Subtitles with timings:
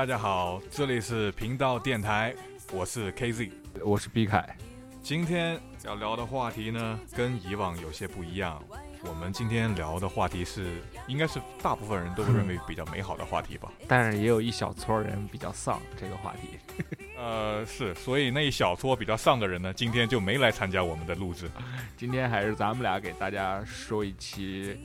[0.00, 2.34] 大家好，这里是频道电台，
[2.72, 3.50] 我是 KZ，
[3.84, 4.56] 我是毕凯。
[5.02, 8.64] 今天要聊的话题呢，跟以往有些不一样。
[9.02, 13.70] 我们今天聊的话题是，应该是大部分人都认为比较美好的话题吧。
[13.86, 16.58] 但是也有一小撮人比较丧这个话题。
[17.18, 21.46] 呃，是，所以那一小撮比较丧的人呢，今天就没来参加我们的录制。
[21.98, 24.80] 今天还是咱们俩给大家说一期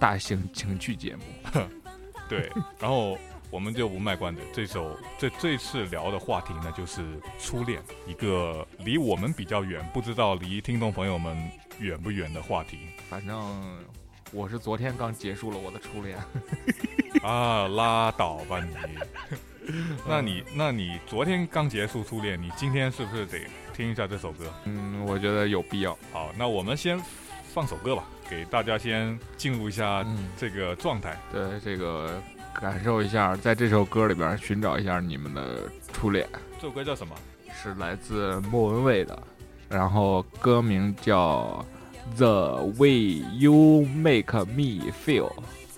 [0.00, 1.22] 大型情趣节目。
[2.28, 3.16] 对，然后。
[3.50, 7.02] 我们就不卖关子，这首这这次聊的话题呢，就是
[7.38, 11.36] 初恋，一个离我们比较远，不知道离听众朋友们
[11.78, 12.78] 远不远的话题。
[13.08, 13.78] 反正
[14.32, 16.18] 我是昨天刚结束了我的初恋。
[17.22, 18.74] 啊，拉倒吧你！
[20.06, 23.40] 那你那你昨天刚结束初恋，你今天是不是得
[23.72, 24.52] 听一下这首歌？
[24.64, 25.96] 嗯，我觉得有必要。
[26.12, 27.00] 好，那我们先
[27.54, 30.04] 放首歌吧，给大家先进入一下
[30.36, 31.16] 这个状态。
[31.32, 32.20] 对，这个。
[32.60, 36.26] 感受一下，在这首歌里边寻找一下你们的初恋。
[36.56, 37.14] 这首歌叫什么？
[37.62, 39.18] 是来自莫文蔚的，
[39.68, 41.64] 然后歌名叫
[42.16, 45.32] 《The Way You Make Me Feel》。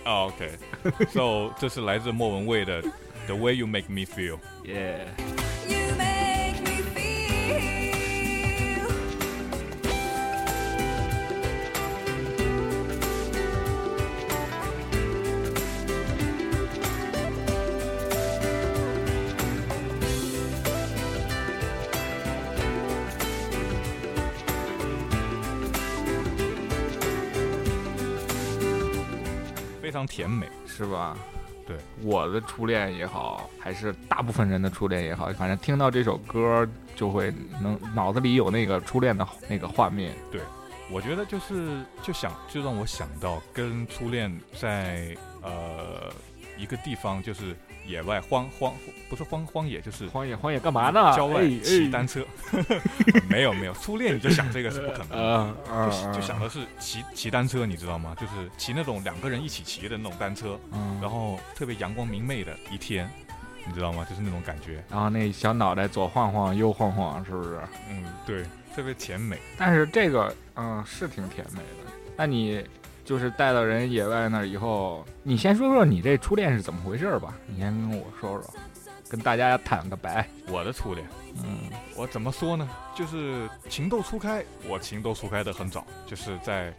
[0.04, 2.82] OK，So 这是来自莫文蔚的
[3.26, 4.38] 《The Way You Make Me Feel》。
[4.64, 5.47] Yeah。
[30.18, 31.16] 甜美，是吧？
[31.64, 40.12] 对，我的初恋也好，还是大部分人的初恋也好，反正听到这首歌就会能脑子里有那个初恋的那个画面。
[40.28, 40.40] 对，
[40.90, 46.12] 我觉得就是就想就让我想到跟初恋在呃
[46.56, 47.54] 一个地方就是。
[47.88, 48.72] 野外荒荒
[49.08, 51.12] 不是荒荒野就是荒野荒野干嘛呢？
[51.16, 52.24] 郊外骑单车，
[53.28, 55.56] 没有没有，初恋你就想这个是不可能，
[55.90, 58.14] 就就想的是骑骑单车，你知道吗？
[58.20, 60.60] 就是骑那种两个人一起骑的那种单车，
[61.00, 63.10] 然后特别阳光明媚的一天，
[63.66, 64.06] 你知道吗？
[64.08, 64.84] 就是那种感觉。
[64.90, 67.58] 然后那小脑袋左晃晃右晃晃，是不是？
[67.90, 68.44] 嗯，对，
[68.76, 69.38] 特别甜美。
[69.56, 71.90] 但是这个嗯是挺甜美的。
[72.16, 72.62] 那你？
[73.08, 77.34] 就是带到人野外那儿以后，你先说说你这初恋是怎么回事吧？
[77.46, 78.54] 你先跟我说说，
[79.08, 80.28] 跟大家坦个白。
[80.46, 81.06] 我的初恋，
[81.42, 82.68] 嗯，我怎么说呢？
[82.94, 86.70] 就是情窦初开，我情窦初开的很早，就是在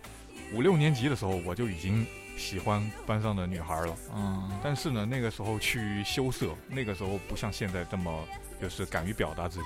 [0.54, 2.06] 五六年级的时候，我就已经
[2.38, 3.96] 喜欢班上的女孩了。
[4.16, 8.14] 嗯，但是呢，那个时候趋于羞涩，那个时候不像现在这么
[8.62, 9.66] 就是敢于表达自己。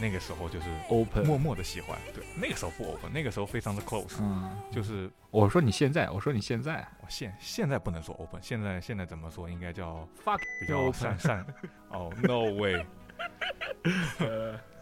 [0.00, 1.96] 那个时候就是 open，默默的喜欢。
[2.12, 4.16] 对，那个时候不 open，那个时候非常的 close。
[4.20, 9.48] 嗯，就是我说你现在，我说你现在，我现现在不能说 open，现在现在怎么说？
[9.48, 11.46] 应该叫 fuck，比较善善。
[11.90, 12.84] 哦，no way，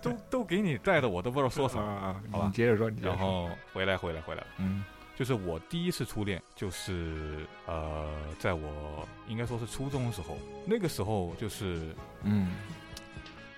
[0.00, 2.21] 都都给你带的，我都不知道说什么。
[2.31, 2.91] 好吧，你接着说。
[3.00, 4.83] 然后回来回来回来，嗯，
[5.15, 8.09] 就是我第一次初恋，就是呃，
[8.39, 12.55] 在我应该说是初中的时候，那个时候就是嗯。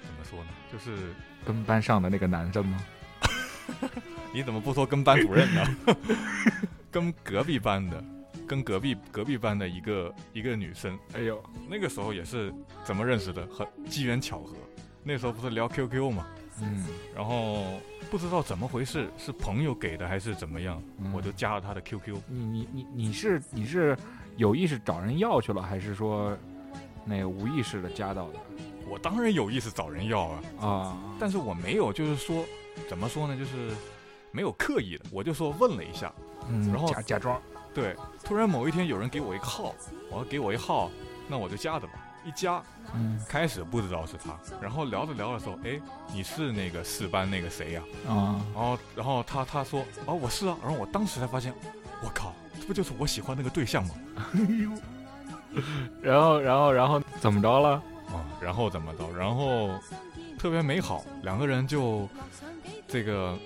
[0.06, 0.50] 怎么说呢？
[0.70, 2.84] 就是跟班上的那个男生吗？
[4.32, 5.62] 你怎么不说跟班主任呢？
[6.90, 8.04] 跟隔壁班的，
[8.46, 10.98] 跟隔壁隔壁班的一个一个女生。
[11.14, 12.52] 哎呦，那个时候也是
[12.84, 13.46] 怎么认识的？
[13.46, 14.54] 很机缘巧合。
[15.02, 16.26] 那时候不是聊 QQ 嘛？
[16.62, 16.84] 嗯。
[17.14, 17.80] 然后
[18.10, 20.82] 不知道怎么回事，是朋友给的还是怎么样？
[21.12, 22.16] 我就加了他的 QQ。
[22.28, 23.96] 你你你你是你是
[24.36, 26.36] 有意识找人要去了，还是说
[27.04, 28.38] 那个无意识的加到的？
[28.88, 30.96] 我当然有意思找人要啊啊！
[31.18, 32.44] 但是我没有，就是说，
[32.88, 33.36] 怎么说呢？
[33.36, 33.74] 就是
[34.30, 36.12] 没有刻意的，我就说问了一下，
[36.48, 37.40] 嗯，然后假假装。
[37.72, 39.74] 对，突然某一天有人给我一个号，
[40.10, 40.90] 我说给我一号，
[41.28, 41.92] 那我就加的吧。
[42.24, 42.62] 一加，
[42.94, 45.78] 嗯，开始不知道是他，然后聊着聊着说，哎，
[46.12, 47.82] 你是那个四班那个谁呀？
[48.08, 50.56] 啊，然后然后他他说，哦，我是啊。
[50.62, 51.52] 然后我当时才发现，
[52.02, 53.94] 我靠，这不就是我喜欢那个对象吗？
[56.00, 57.82] 然后然后然后怎么着了？
[58.44, 59.10] 啊，然后怎么着？
[59.16, 59.78] 然后
[60.38, 62.08] 特别美好，两个人就
[62.86, 63.38] 这个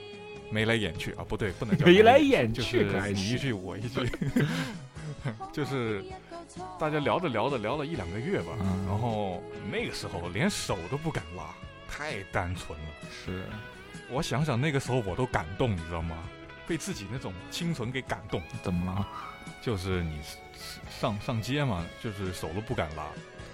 [0.50, 4.10] 眉来眼去啊，不对，不能叫眉来眼去，就是你一句我一句，
[5.52, 6.04] 就是
[6.78, 8.52] 大家聊着聊着聊了一两个月吧，
[8.86, 11.54] 然后那个时候连手都不敢拉，
[11.88, 12.86] 太单纯了。
[13.10, 13.44] 是，
[14.10, 16.16] 我想想那个时候我都感动，你知道吗？
[16.66, 18.42] 被自己那种清纯给感动。
[18.62, 19.08] 怎么了？
[19.62, 20.20] 就是你
[21.00, 23.06] 上上街嘛，就是手都不敢拉，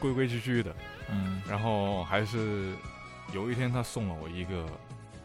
[0.04, 0.76] 规规矩矩的。
[1.10, 2.74] 嗯，然后还是
[3.32, 4.66] 有一天他送了我一个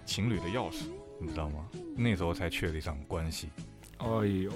[0.05, 0.83] 情侣的钥匙，
[1.19, 1.65] 你知道吗？
[1.97, 3.49] 那时候才确立上关系。
[3.97, 4.49] 哎呦，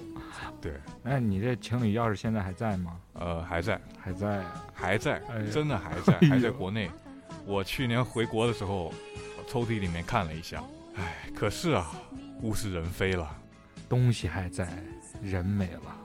[0.62, 2.98] 对，那你这情侣钥匙现在还在吗？
[3.14, 5.22] 呃，还在，还在，还在，
[5.52, 6.90] 真的还在，还在国内。
[7.46, 8.94] 我去年回国的时候，
[9.46, 10.64] 抽屉里面看了一下，
[10.96, 11.92] 哎，可是啊，
[12.42, 13.30] 物是人非了，
[13.90, 14.70] 东西还在，
[15.22, 15.98] 人没了。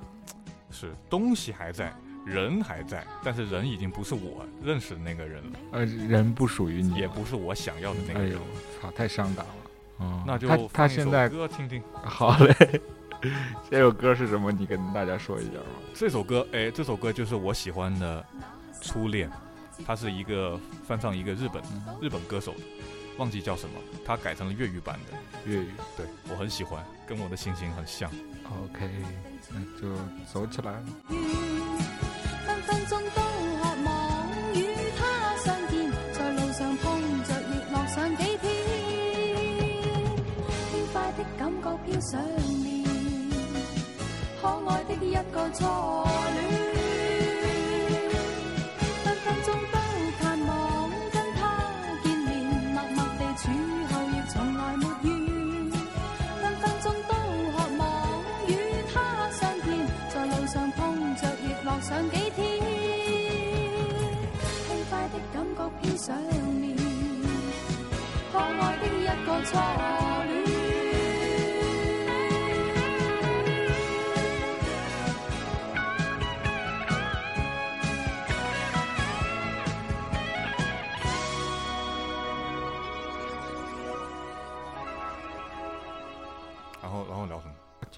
[0.70, 1.94] 是，东西还在。
[2.28, 5.58] 人还在，但是人已经不是我认识的那个人了。
[5.72, 8.28] 呃，人不属于你，也不是我想要的那个人。
[8.30, 8.40] 哎呦，
[8.80, 9.54] 操，太伤感了。
[10.00, 11.82] 嗯，那就他他现在歌听听。
[12.04, 12.80] 好嘞，
[13.70, 14.52] 这首歌是什么？
[14.52, 15.66] 你跟大家说一下吧。
[15.94, 18.24] 这首歌，哎，这首歌就是我喜欢的
[18.86, 19.28] 《初恋》，
[19.86, 21.62] 它是一个翻唱一个日本
[22.00, 22.60] 日本歌手的，
[23.16, 25.18] 忘记叫什么，他改成了粤语版的
[25.50, 25.70] 粤语。
[25.96, 28.08] 对我很喜欢，跟我的心情很像。
[28.62, 28.88] OK，
[29.50, 29.94] 那就
[30.32, 30.80] 走起来。
[42.10, 42.18] 想
[42.64, 42.88] 念，
[44.40, 45.60] 可爱的一个初
[46.32, 46.40] 恋，
[49.04, 49.76] 分分钟都
[50.18, 50.50] 盼望
[51.12, 51.40] 跟他
[52.02, 52.28] 见面，
[52.72, 53.42] 默默地处
[53.90, 55.06] 后亦从来没怨，
[56.40, 57.12] 分分钟都
[57.52, 57.82] 渴望
[58.46, 58.50] 与
[58.90, 58.96] 他
[59.32, 59.66] 相见，
[60.08, 60.80] 在路上碰
[61.16, 62.40] 着亦乐上几天，
[64.66, 66.16] 轻快的感觉偏想
[66.58, 66.74] 念，
[68.32, 69.52] 可爱的一个初
[70.24, 70.27] 恋。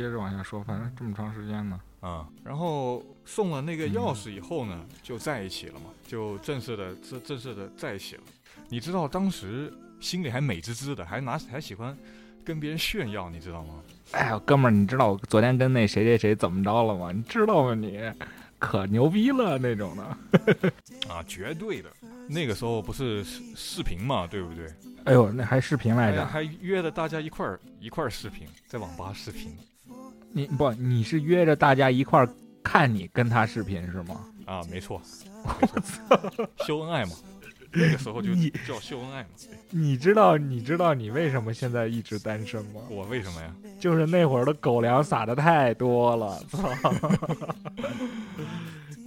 [0.00, 8.22] 接着往下说，反正这么长时间呢，啊，然后送了那个钥匙以后呢，就在一起了嘛，就正式的正正式的在一起了。
[8.70, 9.70] 你知道当时
[10.00, 11.94] 心里还美滋滋的，还拿还喜欢
[12.42, 13.74] 跟别人炫耀，你知道吗？
[14.12, 17.12] 哎呀，哥们儿，你知道我昨天跟那谁谁谁怎么着了吗？
[17.12, 17.74] 你知道吗？
[17.74, 18.10] 你
[18.58, 20.02] 可牛逼了那种的。
[21.12, 21.90] 啊，绝对的。
[22.26, 24.66] 那个时候不是视频嘛，对不对？
[25.04, 29.54] 哎呦，那还视频来着，还约着大家一块儿一块儿视频，在网吧视频。
[30.32, 32.28] 你不，你是约着大家一块儿
[32.62, 34.20] 看你跟他视频是吗？
[34.46, 35.00] 啊，没错，
[35.44, 36.16] 我操，
[36.64, 37.12] 秀恩爱嘛，
[37.72, 38.34] 那个时候就
[38.66, 39.28] 叫秀恩爱嘛。
[39.70, 42.80] 你知道，你知道你为什么现在一直单身吗？
[42.90, 43.54] 我为什么呀？
[43.78, 46.68] 就是那会儿的狗粮撒的太多了，操！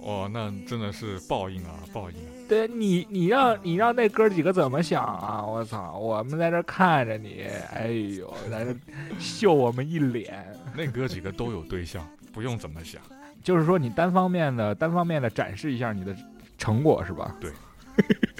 [0.00, 2.16] 哦，那真的是报应啊，报应！
[2.48, 5.42] 对你，你让你让那哥几个怎么想啊？
[5.44, 8.76] 我操，我们在这看着你，哎呦，在这
[9.18, 10.46] 秀我们一脸。
[10.76, 13.00] 那哥几个都有对象，不用怎么想。
[13.42, 16.16] 就是说，你单方面的、单方面的展示一下你的
[16.58, 17.36] 成果，是吧？
[17.40, 17.50] 对，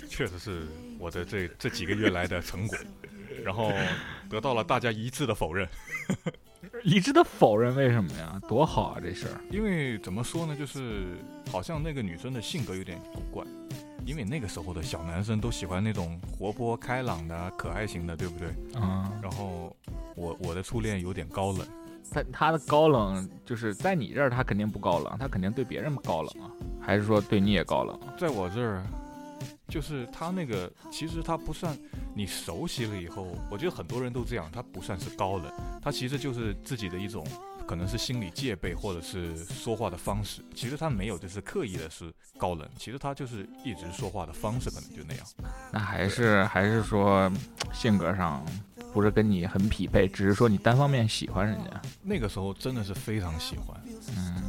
[0.09, 0.67] 确实是
[0.99, 2.77] 我的这这几个月来的成果，
[3.45, 3.73] 然后
[4.29, 5.69] 得到了大家一致的否认。
[6.83, 8.41] 一致的否认，为什么呀？
[8.49, 9.41] 多好啊，这事儿。
[9.51, 11.05] 因为怎么说呢，就是
[11.51, 13.45] 好像那个女生的性格有点古怪。
[14.07, 18.49] 因为那个时候的小男生都喜欢那种活泼开朗的、可爱型的，对不对？
[18.77, 19.11] 嗯。
[19.23, 19.75] 然后
[20.15, 21.67] 我我的初恋有点高冷。
[22.11, 26.51] 他他的高冷就是在你这儿，他肯定不高冷，他肯定对别人高冷啊？
[26.81, 27.99] 还是说对你也高冷？
[28.19, 28.85] 在我这儿。
[29.67, 31.77] 就是他那个，其实他不算
[32.15, 35.51] 你熟悉了以后，我觉得很多人都这样，他不算是高冷，
[35.83, 37.27] 他其实就是自己的一种，
[37.67, 45.27] 可能是心理戒备或者是说话的方式，其实他没有就是刻意的是高冷，其实他就是一直说话的方式可能就那样。
[45.73, 47.31] 那还是还是说
[47.73, 48.45] 性格上
[48.93, 51.83] 不是跟你很匹配，只是说你单方面喜欢人家。
[52.03, 53.81] 那个时候真的是非常喜欢。
[54.17, 54.43] 嗯，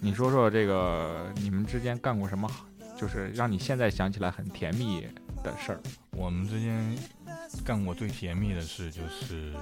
[0.00, 2.48] 你说说这个你们之间干过什么？
[2.96, 5.06] 就是让你现在想起来很甜蜜
[5.44, 5.80] 的事儿。
[6.10, 6.98] 我们之间
[7.64, 9.54] 干过最甜蜜的事就是，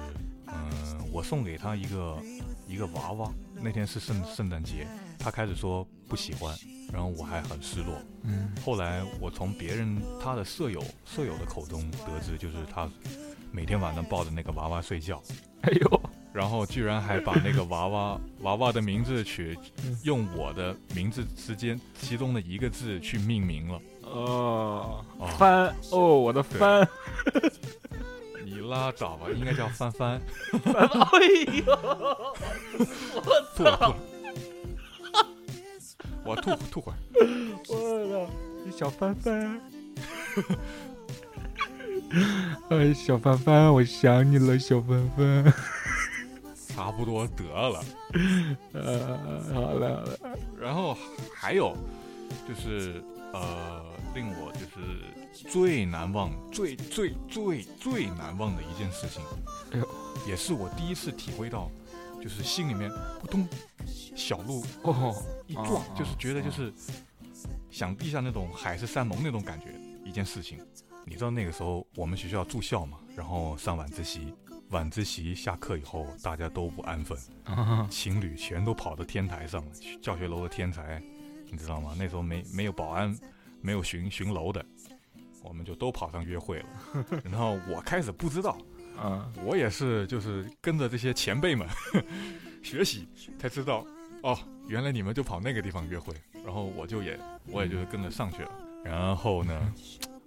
[0.48, 2.18] 嗯，我送给他一个
[2.66, 3.30] 一个娃娃。
[3.54, 4.86] 那天是圣圣诞节，
[5.18, 6.54] 他开始说不喜欢，
[6.92, 7.94] 然后我还很失落。
[8.22, 8.52] 嗯。
[8.64, 12.88] 后来我从别人他的舍友舍友的口中得知，就是他
[13.50, 15.22] 每天晚上抱着那个娃娃睡觉。
[15.62, 16.00] 哎呦。
[16.32, 19.58] 然后居然还把那个娃娃 娃娃的名字取
[20.02, 23.80] 用我的名字之间其中的一个字去命名了。
[24.02, 25.02] 哦，
[25.38, 26.86] 帆哦，我的帆。
[28.66, 30.20] 你拉倒吧，应该叫帆帆。
[30.64, 31.18] 哎
[31.64, 31.72] 呦，
[33.14, 33.94] 我操！
[36.24, 36.98] 我吐吐会儿。
[37.68, 38.26] 我
[38.68, 39.60] 操，小帆帆。
[42.70, 45.52] 哎，小帆帆，我想你了，小帆帆。
[46.68, 47.84] 差不多得了，
[48.72, 49.18] 呃，
[49.54, 50.38] 好了好了。
[50.60, 50.94] 然后
[51.34, 51.74] 还有
[52.46, 53.02] 就是
[53.32, 59.22] 呃，令我就是最难忘、最最最最难忘的一件事情，
[59.72, 59.88] 哎呦，
[60.26, 61.70] 也是我第一次体会到，
[62.22, 62.90] 就就是心里面
[63.20, 63.48] 扑通，
[64.16, 65.14] 小鹿哦，
[65.46, 66.74] 一撞，哦就是觉得就是
[67.70, 69.66] 想地下那种海誓山盟那种感觉，
[70.04, 70.58] 一件事情。
[71.04, 74.34] 你知道那个时候我们学校住校嘛，然后上晚自习，
[74.70, 79.70] 晚自习下课以后大家都不安分，啊情侣全都跑到天台上了，
[80.02, 81.00] 教学楼的天台，
[81.50, 81.94] 你知道吗？
[81.98, 83.16] 那时候没没有保安，
[83.60, 84.64] 没有巡巡楼的，
[85.42, 86.66] 我们就都跑上约会了。
[87.24, 88.56] 然后我开始不知道，
[89.02, 91.66] 嗯我也是就是跟着这些前辈们
[92.62, 93.86] 学习才知道，
[94.22, 98.50] 哦，原来你们就跑那个地方约会，然后我就也我也就是跟着上去了。
[98.84, 99.72] 然后呢，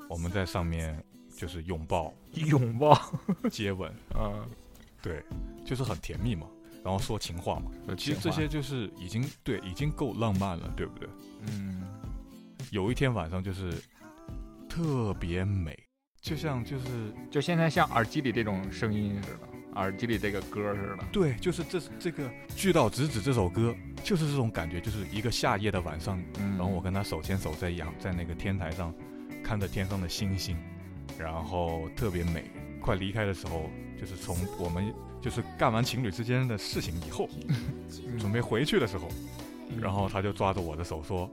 [0.10, 1.02] 我们在上面
[1.36, 3.00] 就是拥抱、拥抱，
[3.50, 4.46] 接吻，嗯，
[5.02, 5.24] 对，
[5.66, 6.46] 就是很甜蜜嘛，
[6.84, 7.72] 然后说情话嘛。
[7.98, 11.10] 其实这些就是已经对已经够浪漫了，对不对？
[11.48, 11.84] 嗯
[12.72, 13.74] 有一天晚上就是
[14.68, 15.78] 特别美，
[16.22, 16.86] 就像就是
[17.32, 19.40] 就现在像耳机里这种声音似的，
[19.76, 21.04] 耳机里这个歌似的。
[21.12, 28.94] 对，就是这这个《巨道直指》这首歌，就是这种感觉，就是一个夏夜的晚上，嗯，然后我跟他手牵手在阳在那个天台上，
[29.44, 30.56] 看着天上的星星，
[31.18, 32.44] 然后特别美。
[32.82, 33.70] 快离开的时候，
[34.00, 37.28] 就是从我们就是干完情侣之间的事情以后，
[38.20, 39.08] 准备回去的时候，
[39.70, 41.30] 嗯然后他就抓着我的手说：“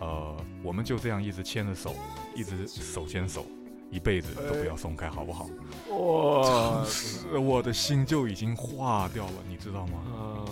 [0.00, 1.94] 呃，我们就这样一直牵着手，
[2.34, 3.46] 一直手牵手，
[3.90, 5.48] 一辈子都不要松开，好不好？”
[5.88, 10.02] 我的心就已经化掉了，你知道吗？
[10.06, 10.44] 呃，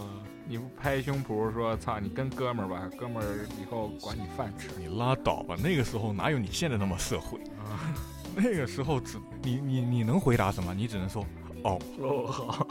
[0.46, 4.68] 你不拍胸脯说操，你跟哥们儿吧，哥们儿以后管你饭吃。
[4.78, 7.38] 你拉倒吧，那个时候哪有你现在那么社会？
[7.58, 7.92] 啊，
[8.34, 10.74] 那个时候只你你你能回答什么？
[10.74, 11.24] 你只能说
[11.62, 12.66] 哦，哦好，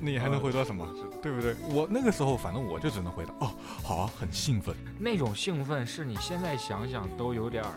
[0.00, 0.86] 你还能回答什么？
[1.22, 1.54] 对不对？
[1.70, 4.74] 我那个时候反正我就只能回答哦，好啊，很兴奋。
[4.98, 7.74] 那种兴奋是你现在想想都有点儿，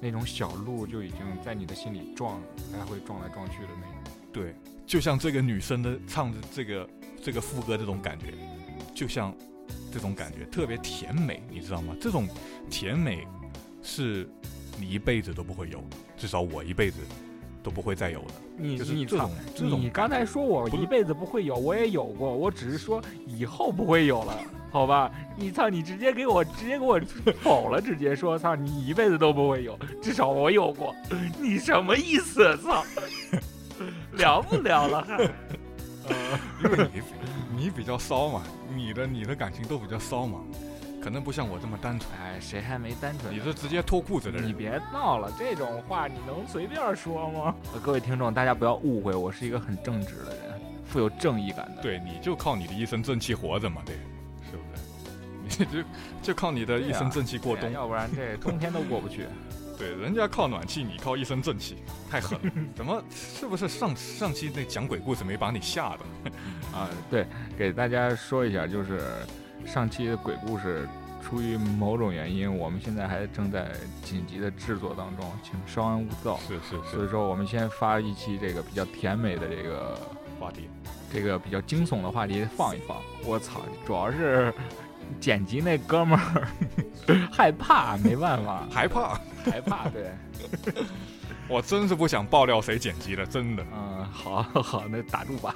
[0.00, 2.40] 那种小鹿就已经在你的心里撞，
[2.72, 4.12] 来回撞来撞去的那种。
[4.32, 4.54] 对，
[4.86, 6.88] 就像这个女生的唱的这个
[7.22, 8.34] 这个副歌这种感觉，
[8.94, 9.34] 就像
[9.92, 11.94] 这种感觉特别甜美，你知道吗？
[12.00, 12.26] 这种
[12.70, 13.26] 甜美
[13.82, 14.28] 是
[14.82, 15.80] 你一辈子都不会有，
[16.16, 16.98] 至少我一辈子
[17.62, 18.34] 都不会再有的。
[18.56, 24.36] 你就是你操这种这种你刚才说我一辈子不会有，我也有过，我只是说以后不会有了，
[24.72, 25.08] 好吧？
[25.36, 27.00] 你操，你直接给我直接给我
[27.42, 30.92] 否了，直接说操，你一辈子都不会有，至少我有过，
[31.40, 32.56] 你什么意思？
[32.58, 32.84] 操，
[34.18, 35.22] 聊不聊了还？
[36.64, 37.02] 因为你
[37.56, 38.42] 你比较骚嘛，
[38.74, 40.40] 你的你的感情都比较骚嘛，
[41.02, 42.10] 可能不像我这么单纯。
[42.20, 43.34] 哎，谁还没单纯？
[43.34, 47.54] 你是直接脱裤子的人，你别闹了，这种话你能随便说吗？
[47.74, 51.82] 呃各位听众，大家不要误会，我是一个很正直的人，富有正义感的。
[51.82, 53.96] 对，你就靠你的一身正气活着嘛，对，
[54.50, 54.62] 是不
[55.50, 55.64] 是？
[55.66, 55.88] 你就
[56.22, 59.26] 就靠你的一身正气过冬，对要不然这冬天都过不去。
[59.78, 61.78] 对，人家靠暖气，你靠一身正气，
[62.08, 62.52] 太狠了。
[62.76, 65.98] 怎么是不是上上期那讲鬼故事没把你吓的？
[66.72, 67.26] 啊，对，
[67.58, 69.00] 给大家说一下，就是
[69.66, 70.88] 上期的鬼故事，
[71.22, 73.70] 出于某种原因，我们现在还正在
[74.02, 76.38] 紧急的制作当中，请稍安勿躁。
[76.46, 79.98] 是是是所以说，我们先发一期这个比较甜美的这个
[80.38, 80.68] 话题，
[81.12, 82.96] 这个比较惊悚的话题放一放。
[83.24, 84.52] 我操，主要是
[85.20, 86.48] 剪辑那哥们儿
[87.32, 89.88] 害怕，没办法， 害怕，害怕。
[89.88, 90.12] 对，
[91.48, 93.64] 我真是不想爆料谁剪辑的，真的。
[93.72, 95.54] 嗯，好好，那打住吧。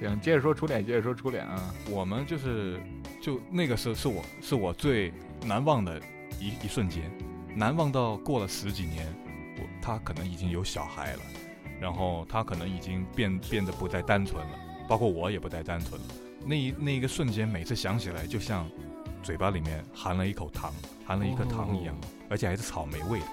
[0.00, 1.74] 行，接着说初恋，接着说初恋啊。
[1.90, 2.80] 我们就是
[3.20, 5.12] 就那个时候是我是我最
[5.44, 6.00] 难忘的
[6.40, 7.10] 一一瞬间，
[7.54, 9.06] 难忘到过了十几年，
[9.58, 11.20] 我他可能已经有小孩了，
[11.80, 16.06] 然后他可能已经变变得不再单纯了，包括我也不再单纯了。
[16.44, 18.68] 那一那一个瞬间，每次想起来，就像
[19.22, 20.72] 嘴巴里面含了一口糖，
[21.06, 21.96] 含了一颗糖一样，
[22.28, 23.26] 而且还是草莓味的。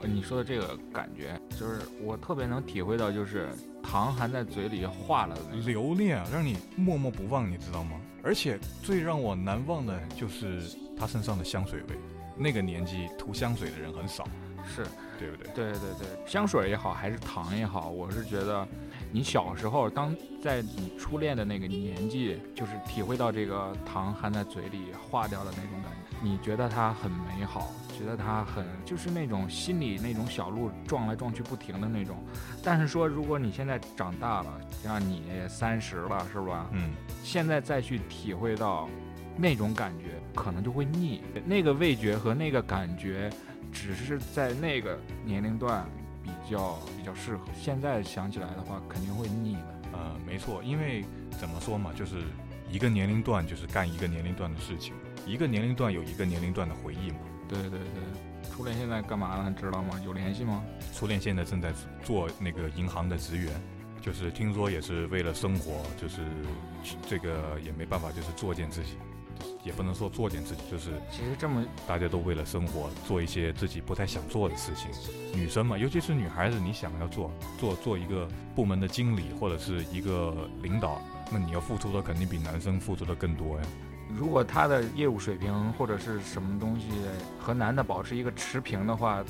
[0.00, 3.48] 我你说的这个感觉，就是我特别能体会到，就是
[3.82, 5.36] 糖含在嘴里化了。
[5.66, 8.00] 留恋啊，让你默默不忘，你知道吗？
[8.22, 10.62] 而且最让我难忘的就是
[10.96, 11.96] 他身上的香水味。
[12.36, 14.24] 那个年纪涂香水的人很少，
[14.64, 14.86] 是，
[15.18, 15.52] 对不对？
[15.52, 18.64] 对对对，香水也好，还是糖也好，我是觉得，
[19.10, 32.16] 你小时候当在你初恋的那个年纪，就是体会到这个糖含在嘴里化掉的那种感觉，你觉得它很美好，觉得它很就是那种心里那种小鹿撞来撞去不停的那种。
[32.62, 36.68] 但是说，如果你现在长大了，像你三十了，是吧？
[36.72, 36.90] 嗯，
[37.22, 38.88] 现在再去体会到
[39.36, 41.22] 那种感觉，可能就会腻。
[41.44, 43.30] 那个味觉和那个感觉，
[43.72, 45.86] 只是在那个年龄段
[46.24, 47.44] 比较比较适合。
[47.54, 49.74] 现在想起来的话，肯定会腻的。
[49.92, 51.04] 呃，没错，因为
[51.38, 52.16] 怎么说嘛，就是
[52.70, 54.94] 一个年龄段就是干一个年龄段的事情，
[55.28, 57.18] 一个年龄段有一个年龄段的回忆嘛。
[57.48, 57.80] 对对对，
[58.50, 59.54] 初恋现在干嘛呢？
[59.58, 60.00] 知道吗？
[60.04, 60.64] 有联系吗？
[60.94, 63.52] 初恋现在正在做那个银行的职员，
[64.00, 66.22] 就是听说也是为了生活，就是
[67.08, 68.98] 这个也没办法，就是作践自己，
[69.64, 74.90] 也不能说作践自己，就是其实这么大家都为了生活做一些自己不太想做的事情。
[75.32, 81.00] 女生嘛，尤其是女孩子，你想要做做做一个部门的经理或者是一个领导，
[81.32, 83.66] 那你要付出的肯定比男生付出的更多呀。
[84.16, 86.86] 如果他的业务水平或者是什么东西
[87.38, 89.22] 和男的保持一个持平的话，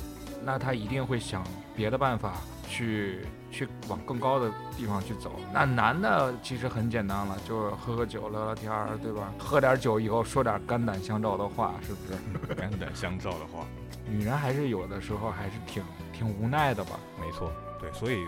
[0.45, 1.45] 那他一定会想
[1.75, 2.35] 别的办法
[2.69, 5.33] 去去往更高的地方去走。
[5.53, 9.33] 那男的其实很简单了，就是喝喝酒聊聊天儿，对吧？
[9.39, 12.55] 喝点酒以后说点肝胆相照的话，是不是？
[12.55, 13.67] 肝胆相照的话，
[14.09, 15.83] 女人还是有的时候还是挺
[16.13, 17.01] 挺无奈的吧？
[17.21, 18.21] 没错，对，所以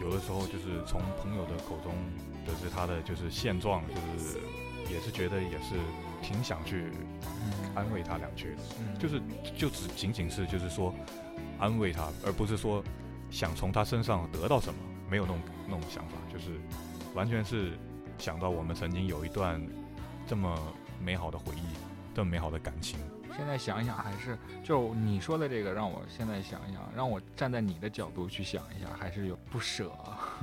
[0.00, 1.94] 有的时候就是从朋友的口中
[2.44, 4.40] 得知他的就是现状，就是
[4.90, 5.74] 也是觉得也是
[6.22, 6.90] 挺想去
[7.74, 9.20] 安慰他两句的，嗯就是
[9.56, 10.94] 就只仅仅是就是说
[11.58, 12.82] 安慰他，而不是说
[13.30, 14.78] 想从他身上得到什么，
[15.10, 16.52] 没有那种那种想法，就是
[17.14, 17.72] 完全是
[18.18, 19.60] 想到我们曾经有一段
[20.26, 20.56] 这么
[21.00, 21.74] 美好的回忆，
[22.14, 22.98] 这么美好的感情。
[23.36, 29.90] 现在想一想，还是就你说的这个，让我现在想一想，让我站在你的角度去想一下，还是有不舍。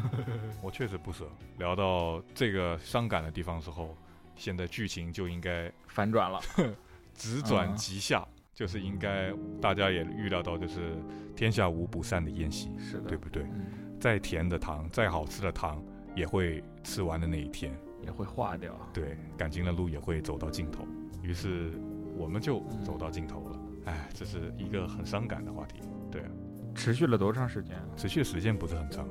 [0.62, 1.26] 我确实不舍。
[1.58, 3.96] 聊到这个伤感的地方之后，
[4.36, 6.40] 现在剧情就应该反转了，
[7.14, 10.96] 直转嗯即下，就是应该大家也预料到，就是
[11.36, 13.44] 天下无不散的宴席，是的，对不对？
[13.44, 15.84] 嗯，再甜的糖，再好吃的糖，
[16.16, 17.72] 也会吃完的那一天。
[18.04, 18.76] 也会化掉。
[18.92, 20.88] 对，感情的路也会走到尽头。
[21.22, 21.72] 于是
[22.18, 23.60] 我们就走到尽头了。
[23.86, 25.82] 哎，这是一个很伤感的话题。
[26.10, 26.28] 对啊，
[26.74, 27.78] 持续了多长时间？
[27.96, 29.08] 持续时间不是很长，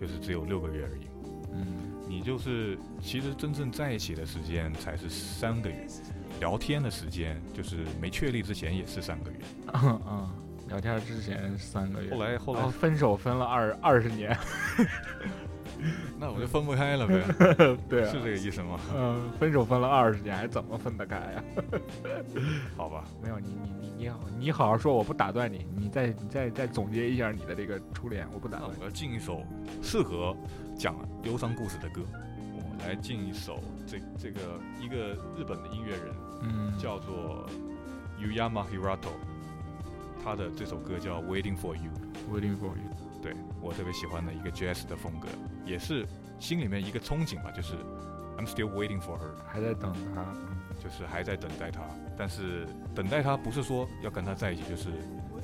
[0.00, 1.08] 就是只有六个月而已。
[1.52, 1.87] 嗯，
[2.18, 5.86] 你就是其实真正在一起的时间才是三个月，
[6.40, 9.38] 聊天的时间就是没确立之前也是三个月。
[9.72, 10.28] 嗯，
[10.66, 14.36] 聊天之前三个月，后来后来分手分了二二十年。
[16.18, 17.22] 那我就分不开了呗，
[17.88, 18.78] 对啊是，这个意思吗？
[18.94, 21.44] 嗯，分手分了二十年，还怎么分得开呀？
[22.76, 28.76] 好吧，没有，你你你你好，你好好说，我不打断你，你再你再再总结一下你的这个初恋，我不打断你。
[28.80, 29.42] 我要进一首
[29.82, 30.36] 适合
[30.76, 32.02] 讲忧伤故事的歌。
[32.54, 34.40] 我来进一首这这个
[34.80, 34.96] 一个
[35.36, 37.46] 日本的音乐人嗯，叫做
[38.20, 39.10] Uyama Hirato，
[40.24, 41.90] 他的这首歌叫 Waiting for You。
[42.32, 42.97] Waiting for you。
[43.22, 45.28] 对我特别喜欢的一个 jazz 的风格，
[45.64, 46.06] 也是
[46.38, 47.74] 心里面一个憧憬吧，就是
[48.36, 50.24] I'm still waiting for her，还在等她。
[50.80, 51.80] 就是还在等待她。
[52.16, 54.90] 但是等待她不是说要跟她在一起，就是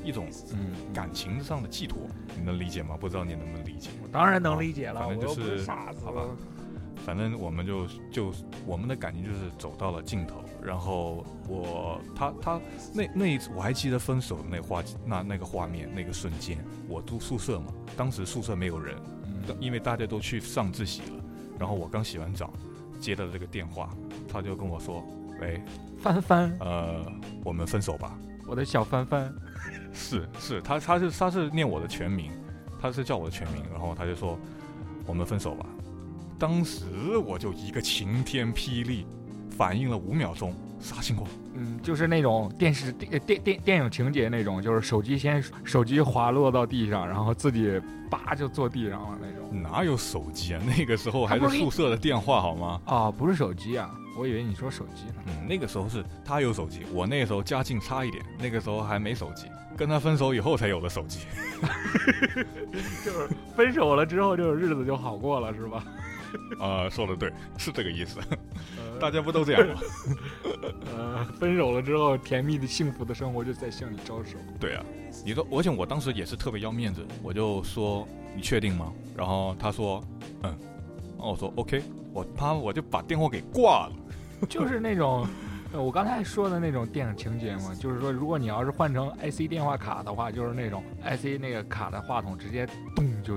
[0.05, 2.03] 一种嗯，感情上的寄托，
[2.37, 2.97] 你能理解吗？
[2.97, 3.91] 不知道你能不能理解？
[4.01, 6.05] 我当然能理解了，反正就是是傻子。
[6.05, 6.25] 好吧
[7.05, 8.33] 反正我们就就
[8.67, 10.43] 我们的感情就是走到了尽头。
[10.63, 12.61] 然后我他他
[12.95, 16.57] 那那一次我还记得分手那画那那个画面那个瞬间，
[16.89, 21.25] 我住宿舍嘛，当时宿舍没有人，嗯因为大家都去上自习了，
[21.59, 22.51] 然后我刚洗完澡，
[22.99, 23.91] 接到这个电话，
[24.27, 25.05] 他就跟我说
[25.39, 25.61] ：“喂，
[25.99, 27.05] 帆帆，呃，
[27.45, 28.19] 我们分手吧。
[28.47, 29.31] 我的小帆帆。
[29.93, 32.33] ”是是，他他是他是念我的全名，
[32.81, 34.39] 他是叫我的全名，然后他就说
[35.07, 35.67] ：“我们分手吧。”
[36.45, 39.07] 当时我就一个晴天霹雳，
[39.57, 41.27] 反应了五秒钟，啥情况？
[41.55, 47.81] 嗯，就是那种电视电电电电影情节那种，就是手机先手机滑落到地上，然后自己
[48.11, 49.63] 叭就坐地上了那种。
[49.63, 50.61] 哪有手机啊？
[50.67, 52.79] 那个时候还是是宿舍的电话好吗？
[52.85, 55.23] 啊，不是手机啊，我以为你说手机呢。
[55.29, 59.47] 嗯，那个时候是他有手机，我那个时候家境差一点，那个时候还没手机，
[59.79, 61.21] 跟他分手以后才有的手机。
[63.03, 65.83] 就是分手了之后，就是日子就好过了，是吧？
[66.59, 68.21] 啊，说的对，是这个意思。
[68.79, 69.81] 呃大家不都这样吗？
[70.97, 74.39] 呃，分手了之后，甜蜜的幸福的生活就在向你招手。
[74.61, 74.85] 对啊，
[75.25, 78.93] 你说，而且我当时也是特别要面子，我就说你确定吗？
[79.17, 80.03] 然后他说，
[80.45, 80.57] 嗯，
[81.17, 83.93] 然后我说 OK，我啪我就把电话给挂了。
[84.49, 85.27] 就是那种，
[85.73, 93.37] 呃我刚才说的那种电影情节嘛，就是说，如果你要是换成 IC 电话卡的话，就是那种 IC 那个卡的话筒直接咚就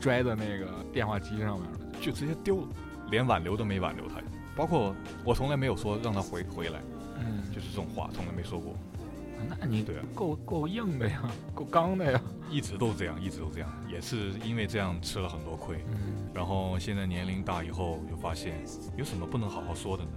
[0.00, 1.77] 拽在那个电话机上面了。
[2.00, 2.68] 就直接丢了，
[3.10, 4.16] 连挽留都没挽留他。
[4.56, 6.80] 包括我从来没有说让他回回来，
[7.20, 8.74] 嗯，就是这种话从来没说过，
[9.48, 11.22] 那你对啊够够硬的呀，
[11.54, 12.20] 够刚的呀。
[12.50, 15.76] 一直都这样，一直都这样，也是因为这样吃了很多亏。
[15.90, 18.54] 嗯，然后现在年龄大以后，就发现
[18.96, 20.10] 有什么不能好好说的呢？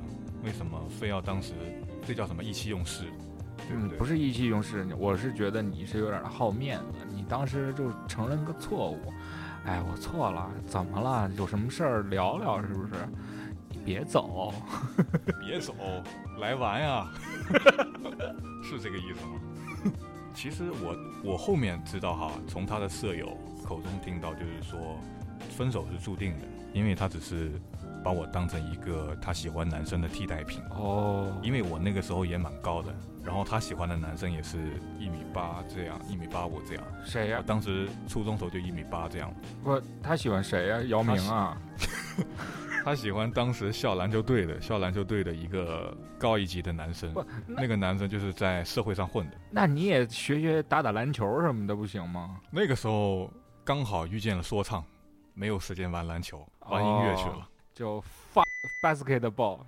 [0.44, 1.54] 为什么非要当时
[2.08, 3.04] 这叫什么意气用事，
[3.68, 3.98] 对不对？
[3.98, 8.98] 嗯不是意气用事，我是觉得你是有点好面子，你当时就承认个错误。
[9.66, 11.30] 哎，我错了，怎么了？
[11.38, 12.94] 有什么事儿聊聊，是不是？
[13.70, 14.54] 你别走。
[15.40, 15.76] 别走，
[16.40, 17.08] 来玩呀，
[18.64, 19.94] 是这个意思吗？
[20.34, 24.98] 其实我我后面知道哈，从他的舍友口中听到，就是说
[25.50, 27.52] 分手是注定的，因为他只是
[28.04, 30.62] 把我当成一个他喜欢男生的替代品。
[30.72, 34.58] 哦，因为我那个时候也蛮高的，然后他喜欢的男生也是
[35.00, 36.84] 一米八这样，一米八五这样。
[37.04, 39.34] 谁呀、我当时初中时候就一米八这样。
[39.64, 41.58] 不，他喜欢谁呀、姚明啊？
[42.84, 49.38] 他喜 欢当时校篮球队的校篮球队的一个高一级的男生不，那个男生就是在社会上混的。
[49.50, 52.40] 那你也学学打打篮球什么的不行吗？
[52.50, 53.32] 那个时候
[53.64, 54.84] 刚好遇见了说唱，
[55.34, 57.36] 没有时间玩篮球，玩音乐去了。
[57.36, 58.44] 哦就发
[58.84, 59.60] basketball。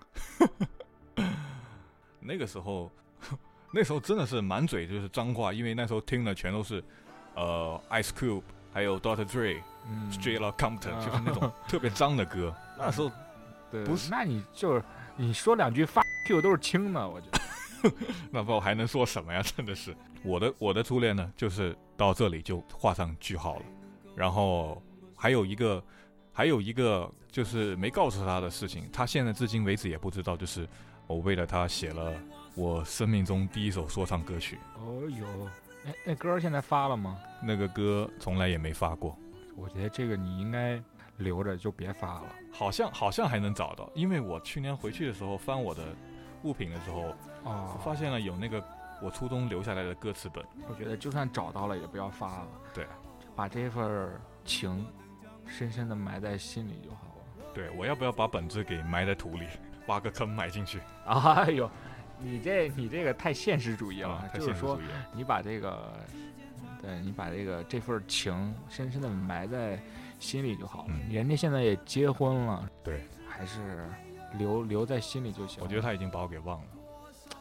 [2.19, 2.91] 那个时候，
[3.71, 6.83] 那时候真的是满嘴就是脏话，因为那时候听的全都是，
[7.35, 9.25] 呃，Ice Cube，还有 Dr.
[9.25, 12.55] Dre、嗯 Straight Outta Compton，、啊就是那种特别脏的歌。
[12.79, 13.11] 那时候
[13.71, 14.83] 对，不是那你就是
[15.17, 17.39] 你说两句 fuck you 都是轻的，我觉得。
[18.31, 19.41] 那不还能说什么呀？
[19.41, 23.63] 真的是我的我的初恋呢，就是到这里就画上句号了。
[24.15, 24.81] 然后
[25.17, 25.83] 还有一个
[26.31, 30.69] 还有一个就是没告诉他的事情，他现在至今为止也不知道，就是
[31.07, 32.13] 我为了他写了
[32.53, 35.25] 我生命中第一首说唱歌曲，哦呦，
[35.83, 37.17] 那，那歌现在发了吗？
[37.41, 39.17] 那个歌从来也没发过，
[39.55, 40.79] 我觉得这个你应该
[41.17, 42.25] 留着，就别发了。
[42.51, 45.83] 好像好像还能找到，因为我去年回去的时候翻我的
[46.43, 47.15] 物品的时候，
[47.45, 48.63] 哦，发现了有那个
[49.01, 50.45] 我初中留下来的歌词本。
[50.69, 52.47] 我觉得就算找到了，也不要发了。
[52.75, 52.85] 对，
[53.35, 54.11] 把这份
[54.45, 54.85] 情
[55.47, 57.22] 深深的埋在心里就好了。
[57.53, 59.45] 对我要不要把本子给埋在土里，
[59.87, 60.79] 挖个坑埋进去？
[61.05, 61.69] 哎呦，
[62.19, 65.07] 你这你这个太现实主义了，啊，太就是说现实主义了。
[65.13, 65.93] 你把这个，
[66.81, 69.79] 对你把这个这份情深深的埋在
[70.19, 70.89] 心里就好了。
[70.89, 73.89] 嗯人家现在也结婚了，对，还是
[74.37, 75.61] 留留在心里就行。
[75.61, 76.65] 我觉得，他已经把我给忘了。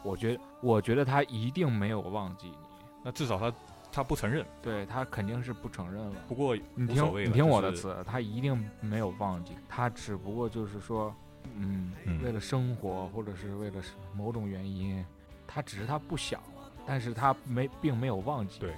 [0.03, 2.57] 我觉得，我觉得他一定没有忘记你，
[3.03, 3.51] 那至少他
[3.93, 6.15] 他不承认，对他肯定是不承认了。
[6.27, 11.13] 不过你听，你听我就是的词，他一定没有忘记，他只不过就是说，
[11.55, 13.79] 嗯，嗯为了生活或者是为了
[14.15, 15.05] 某种原因，
[15.45, 18.59] 他只是他不想了，但是他没并没有忘记。
[18.59, 18.73] 对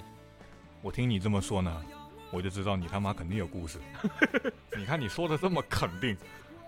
[0.82, 1.82] 我听你这么说呢，
[2.30, 3.78] 我就知道你他妈肯定有故事。
[4.76, 6.14] 你看你说的这么肯定，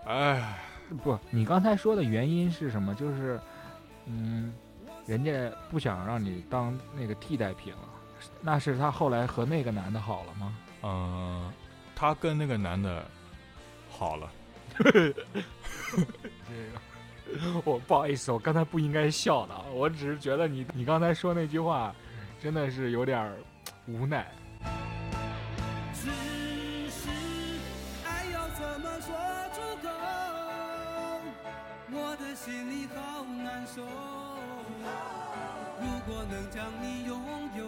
[0.05, 0.57] 哎，
[1.03, 2.95] 不，你刚才说的原因是什么？
[2.95, 3.39] 就是，
[4.07, 4.51] 嗯，
[5.05, 7.88] 人家不想让你当那个替代品了，
[8.41, 10.57] 那是他后来和那个男的好了吗？
[10.81, 11.51] 嗯、
[11.95, 13.05] 他跟那个男的
[13.89, 14.31] 好了，
[14.77, 15.25] 这个，
[17.65, 21.93] 我不好意思，我刚才不应该笑的，我只是觉得你你刚才说那句话，
[22.41, 23.35] 真的是有点儿
[23.87, 24.25] 无奈。
[25.93, 26.09] 只
[26.89, 27.09] 是
[28.05, 29.13] 爱要怎么说
[29.53, 29.89] 出口？
[31.91, 33.83] 我的心里好难受。
[35.81, 37.21] 如果能将你拥
[37.57, 37.65] 有，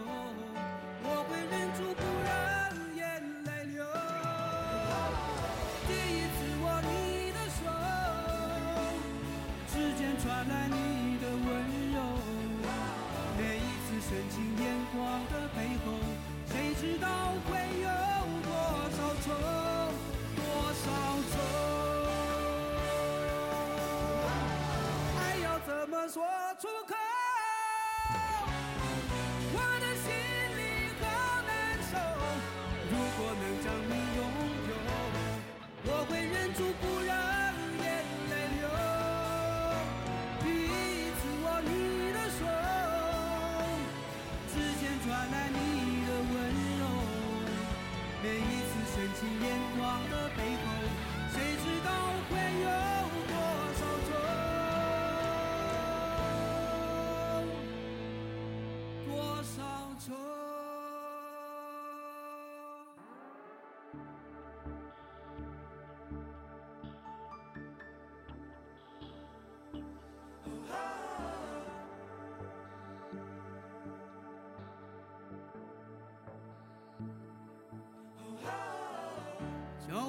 [16.81, 17.07] 知道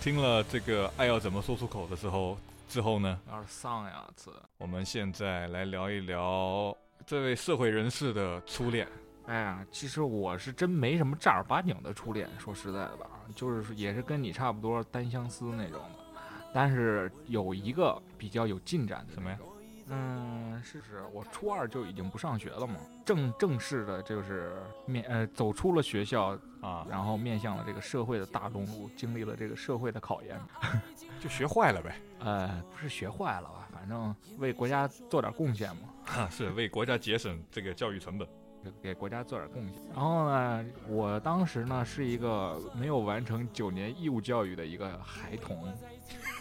[0.00, 2.36] 听了这个爱要怎么说出口的时候
[2.70, 4.32] 之后呢，有点丧呀，这。
[4.56, 8.88] 我们现在来聊一聊这位社会人士的初恋，
[9.26, 16.20] 哎呀，其实我是真没什么正儿八经的初恋，说实在的吧，就是也是跟你差不多单相思那种的，
[16.54, 19.38] 但是有一个比较有进展的什么呀？
[19.88, 30.38] 嗯，是是，我初二就已经不上学了嘛，正正式的就是面呃走出了学校啊，然后面向了这个社会的大众路，经历了这个社会的考验，
[31.20, 32.00] 就学坏了呗。
[32.20, 38.28] 呃，不是学坏了吧，反正为国家做点贡献嘛，是为国家节省这个教育成本，
[38.82, 39.80] 给国家做点贡献。
[39.94, 45.74] 然后呢，我当时呢是一个没有完成九年义务教育的一个孩童。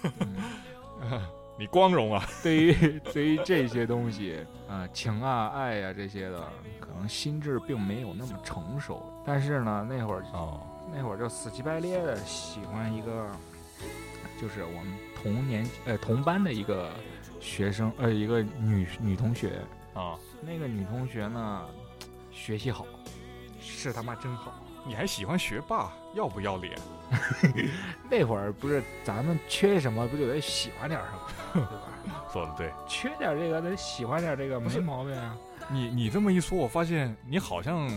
[0.20, 1.22] 嗯
[1.60, 2.26] 你光荣啊！
[2.42, 6.40] 对于对于这些东西，啊，情啊、爱呀、这些的，
[6.80, 9.04] 可能心智并没有那么成熟。
[9.26, 10.62] 但是呢，那会儿哦，
[10.96, 13.30] 那会儿就死乞白咧的喜欢一个，
[14.40, 16.90] 就是我们同年呃同班的一个
[17.42, 19.62] 学生，呃，一个女女同学。
[19.94, 21.66] 啊，那个女同学呢，
[22.32, 22.86] 学习好，
[23.60, 24.54] 是他妈真好。
[24.90, 26.76] 你还喜欢学霸，要不要脸？
[28.10, 32.26] 那会儿不是咱们缺什么，不就得喜欢点什么，对吧？
[32.34, 35.38] 说的对，缺点这个得喜欢点这个，没毛病啊。
[35.70, 37.88] 你你这么一说，我发现你好像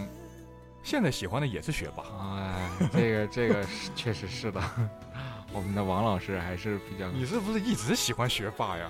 [0.83, 2.05] 现在喜欢的也是学霸。
[2.37, 4.61] 哎，这个这个是确实是的，
[5.51, 8.87] 我们的王老师还是比较，你是不是一直喜欢学霸呀？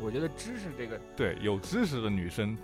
[0.00, 2.56] 我觉得知识这个对，有知识的女生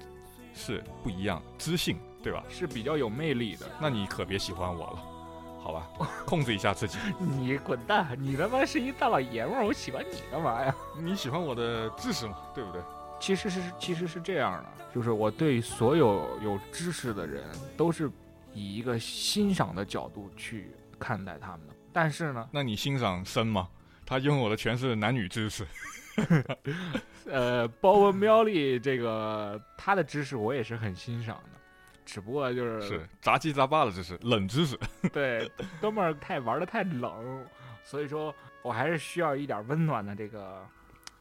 [0.55, 2.42] 是不一样，知性，对吧？
[2.48, 3.66] 是比较有魅力的。
[3.81, 5.88] 那你可别喜欢我了，好吧？
[6.26, 6.98] 控制一下自己。
[7.18, 8.16] 你滚蛋！
[8.20, 10.74] 你他妈是一大老爷们儿，我喜欢你干嘛呀？
[11.00, 12.81] 你喜欢我的知识嘛，对不对？
[13.20, 17.44] 其实是其实是这样的，就是我对所有有知识的人
[17.76, 18.11] 都是
[18.54, 21.74] 以一个欣赏的角度去看待他们的。
[21.92, 23.68] 但是呢，那你欣赏生吗？
[24.07, 25.66] 他拥有的全是男女知识。
[27.31, 31.57] 呃，包文喵哩这个他的知识我也是很欣赏的，
[32.08, 34.78] 只不过就是是杂七杂八的知识，冷知识。
[35.12, 37.46] 对哥们儿太玩的太冷，
[37.84, 40.66] 所以说我还是需要一点温暖的这个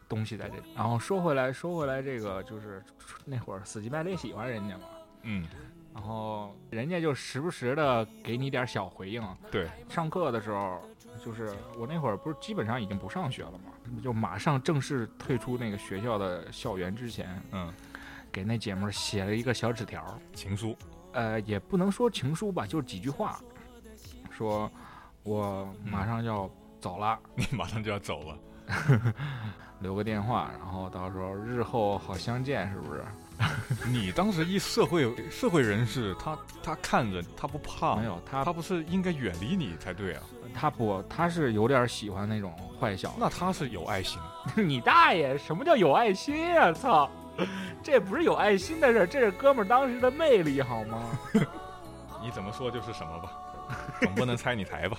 [0.08, 0.64] 东西在这里。
[0.74, 2.82] 然后说回来，说回来，这个就是
[3.26, 4.86] 那会儿死乞白赖喜欢人家嘛，
[5.24, 5.46] 嗯，
[5.94, 9.22] 然后人家就时不时的给你点小回应。
[9.52, 10.82] 对，上课的时候，
[11.22, 17.74] 就是我那会儿不是基本上已经不上学了嘛，就马上正式退出那个学校的校园之前，嗯，
[18.38, 20.78] 给那姐们儿写了一个小纸条，情书。
[21.14, 23.40] 呃，也不能说情书吧，就是几句话，
[24.30, 24.70] 说
[25.24, 26.48] 我马上要
[26.80, 28.38] 走了， 你马上就要走了，
[29.82, 33.04] 留个电话，然后到时候日后好相见，是不是？
[33.90, 40.22] 你当时一社会社会人士，他他看着他不怕没有，他他不是应该远离你才对啊？
[40.54, 43.16] 他不，他是有点喜欢那种坏小子。
[43.20, 44.20] 那他是有爱心，
[44.56, 45.36] 你大爷！
[45.36, 47.10] 什么叫有爱心呀、操，
[47.84, 51.04] 这不是有爱心的事儿，这是哥们儿当时的魅力，好吗？
[52.22, 53.32] 你怎么说就是什么吧，
[54.02, 54.98] 总不能拆你台吧？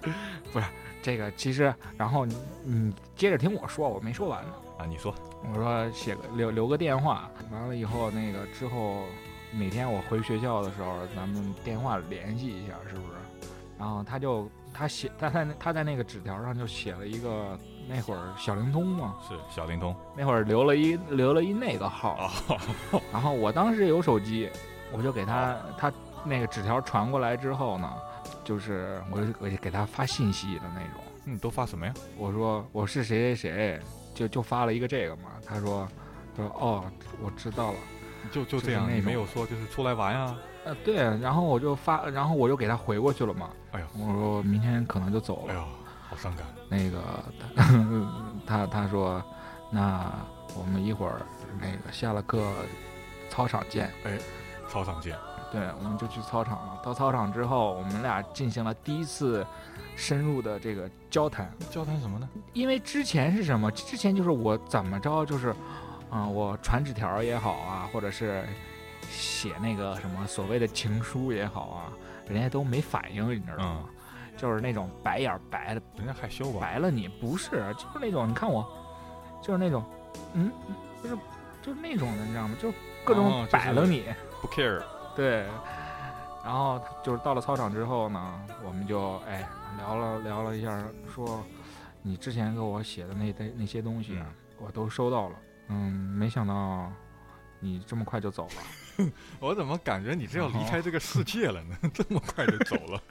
[0.52, 0.66] 不是
[1.02, 4.50] 这个其实，然后你你接着听我说，我没说完呢。
[4.78, 5.14] 啊，你说，
[5.52, 9.04] 我说写个留留个电话，完了以后那个之后
[9.52, 13.18] 哪天我回学校的时候，咱们电话联系一下，是不是？
[13.78, 17.58] 然后他就他写他在他在那个纸条上就写了一个
[17.90, 22.30] 那会儿小灵通嘛，是小灵通那会儿留了一留了一那个号，
[22.92, 24.48] 哦，然后我当时有手机，
[24.92, 25.92] 我就给他他
[26.24, 27.92] 那个纸条传过来之后呢，
[28.44, 31.02] 就是我就我就给他发信息的那种。
[31.24, 31.92] 你都发什么呀？
[32.16, 33.80] 我说我是谁谁谁，
[34.14, 35.24] 就就发了一个这个嘛。
[35.44, 35.86] 他说，
[36.36, 36.84] 他说哦，
[37.22, 37.78] 我知道了。
[38.30, 40.36] 就就这样，就是那种你没有说就是出来玩啊？
[40.64, 43.50] 呃，对，然后我就发，然后我就给他回过去了嘛。
[43.72, 45.52] 哎呀，我说明天可能就走了。
[45.52, 45.64] 哎呦，
[46.10, 46.44] 好伤感。
[46.68, 46.98] 那个
[48.44, 49.22] 他他说，
[49.70, 50.12] 那
[50.56, 51.22] 我们一会儿
[51.60, 52.52] 那个下了课，
[53.30, 53.88] 操场见。
[54.04, 54.18] 哎
[54.68, 55.16] 操场见。
[55.52, 56.80] 对，我们就去操场了。
[56.82, 59.46] 到操场之后，我们俩进行了第一次
[59.96, 61.52] 深入的这个交谈。
[61.70, 62.28] 交谈什么呢？
[62.52, 63.70] 因为之前是什么？
[63.70, 65.54] 之前就是我怎么着，就是，
[66.10, 68.44] 嗯、我传纸条也好啊，或者是
[69.08, 71.92] 写那个什么所谓的情书也好啊，
[72.28, 73.84] 人家都没反应，你知道吗？
[74.40, 76.60] 就是那种白眼儿白的人家害羞吧？
[76.62, 78.66] 白了你，不是，就是那种你看我，
[79.42, 79.84] 就是那种，
[80.32, 80.50] 嗯，
[81.02, 81.16] 就是
[81.60, 82.56] 就是那种的，你知道吗？
[82.58, 82.72] 就
[83.04, 84.06] 各哦种摆了你，
[84.40, 84.82] 不 care。
[85.14, 85.46] 对。
[86.42, 91.44] 然后就是到了操场之后呢，我们就哎聊了聊了一下，说
[92.00, 94.26] 你之前给我写的那那那些东西啊，
[94.58, 95.36] 我都收到了。
[95.68, 96.90] 嗯，没想到
[97.58, 98.79] 你这么快就走了。
[99.40, 101.76] 我怎么感觉你这要离开这个世界了呢？
[101.94, 103.02] 这么快就走了？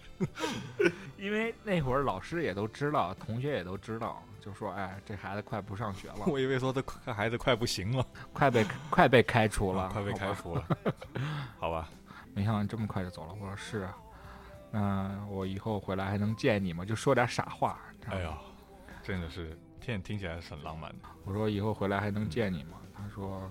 [1.17, 10.65] 因 因为那会儿老师也都知道，同学也都知道，就说：“哎，这孩子快不上学了，我以为说这这孩子快不行了，快被快被开除了，快被开除了。
[11.58, 11.89] 好吧，
[12.34, 13.34] 没想到这么快就走了。
[13.34, 13.97] 我说是啊，
[14.71, 16.84] 那我以后回来还能见你吗？
[16.86, 17.80] 就说点傻话。
[18.08, 18.38] 哎呀，
[19.04, 21.10] 真的是听听起来是很浪漫的。
[21.25, 22.78] 我说以后回来还能见你吗？
[22.95, 23.49] 他说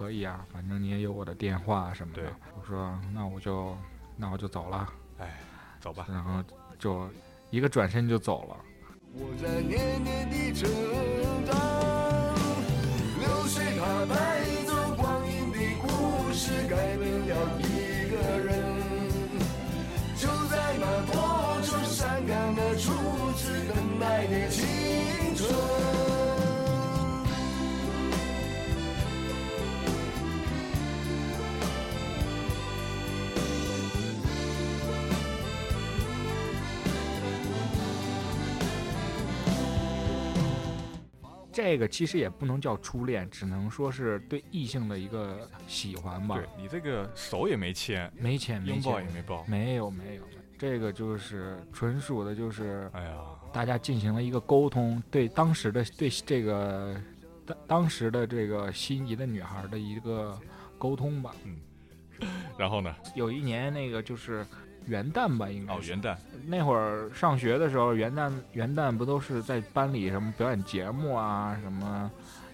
[0.00, 2.22] 可以啊，反正你也有我的电话什么的。
[2.58, 3.76] 我说那我就
[4.16, 4.90] 那我就走了。
[5.18, 5.38] 哎，
[5.78, 6.06] 走吧。
[6.08, 6.42] 然后
[6.78, 7.06] 就
[7.50, 8.56] 一个转身就走了。
[9.12, 10.70] 我在年年的成
[11.44, 11.54] 长，
[13.18, 18.48] 流水它带走光阴的故事，改变了一个人。
[20.16, 22.90] 就在那多愁善感的初
[23.32, 24.64] 次等待的青
[25.36, 25.99] 春。
[41.62, 46.36] 这个其实也不能叫初恋，只能说是对异性的一个喜欢吧。
[46.36, 50.22] 对你这个手也没牵，没牵，拥抱也没抱，没有没有，
[50.58, 53.18] 这个就是纯属的，就是哎呀，
[53.52, 56.96] 大家进行了一个沟通，对当时的对这个
[57.44, 60.40] 当当时的这个心仪的女孩的一个
[60.78, 61.34] 沟通吧。
[61.44, 61.58] 嗯，
[62.56, 62.96] 然后呢？
[63.14, 64.46] 有一年那个就是。
[64.86, 66.16] 元旦吧，应该哦，元旦
[66.46, 72.10] 那会儿上学的时候，元旦元旦不都是在班里什么表演节目啊，什么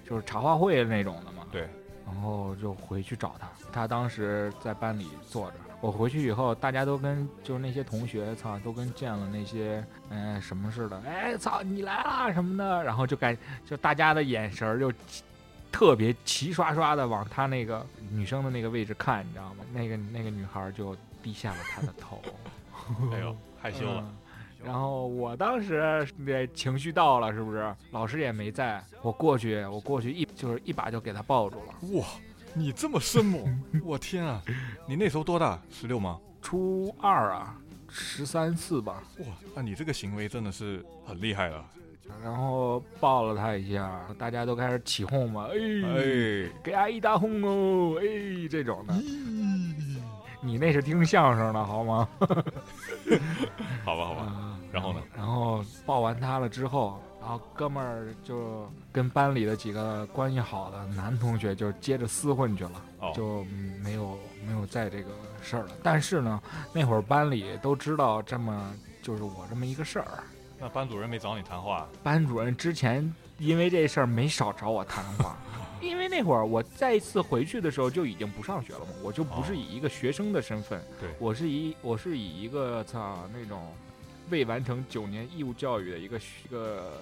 [0.07, 1.45] 就是茶话会那种的嘛。
[1.51, 1.69] 对，
[2.05, 5.57] 然后就回去找他，他当时在班里坐着。
[5.81, 11.01] 我回去以后，大家都跟就是那些同学，操，都跟见了那些嗯什么似的。
[11.07, 14.93] 哎，操，你来啦什么的，然后就感就大家的眼神就
[15.71, 19.65] 特别齐刷刷的往他那个女生的那个位置看，你知道吗？
[19.73, 20.95] 那个那个女孩就。
[21.27, 22.23] 低下了他的头，
[23.13, 24.15] 哎呦，害羞了。
[24.65, 27.75] 然后我当时那情绪到了，是不是？
[27.91, 31.99] 老师也没在，我过去，我过去一就是一把就给他抱住了。
[31.99, 32.07] 哇，
[32.55, 33.61] 你这么生猛！
[33.85, 34.41] 我天啊，
[34.87, 35.61] 你那时候多大？
[35.69, 36.17] 十六吗？
[36.41, 37.59] 初二啊，
[37.89, 39.03] 十三四吧。
[39.19, 41.65] 哇，那你这个行为真的是很厉害了。
[42.23, 48.95] 然后抱了他一下，大家都开始起哄嘛，哎，给阿姨打哄哦，哎，这种的。
[50.47, 52.09] 你那是听相声的好吗？
[53.85, 54.33] 好吧，好吧。
[54.71, 55.01] 然后呢？
[55.17, 62.83] 然后抱完他了之后，然后哥们儿就跟班里的几个关系好的男同学就接着厮混去了，
[63.15, 63.43] 就
[63.83, 65.11] 没有没有在这个
[65.43, 65.71] 事儿了。
[65.83, 66.41] 但是呢，
[66.73, 70.07] 那会儿班里都知道这么就是我这么一个事儿。
[70.59, 71.87] 那班主任没找你谈话？
[72.03, 75.37] 班主任之前因为这事儿没少找我谈话。
[75.83, 83.73] 因为那会儿我再一次回去的时候就已经不上学了嘛，我就不是以一个学生的身份，对我是以我是以一个操那种
[84.31, 86.93] 未完成九年义务教育的一个一个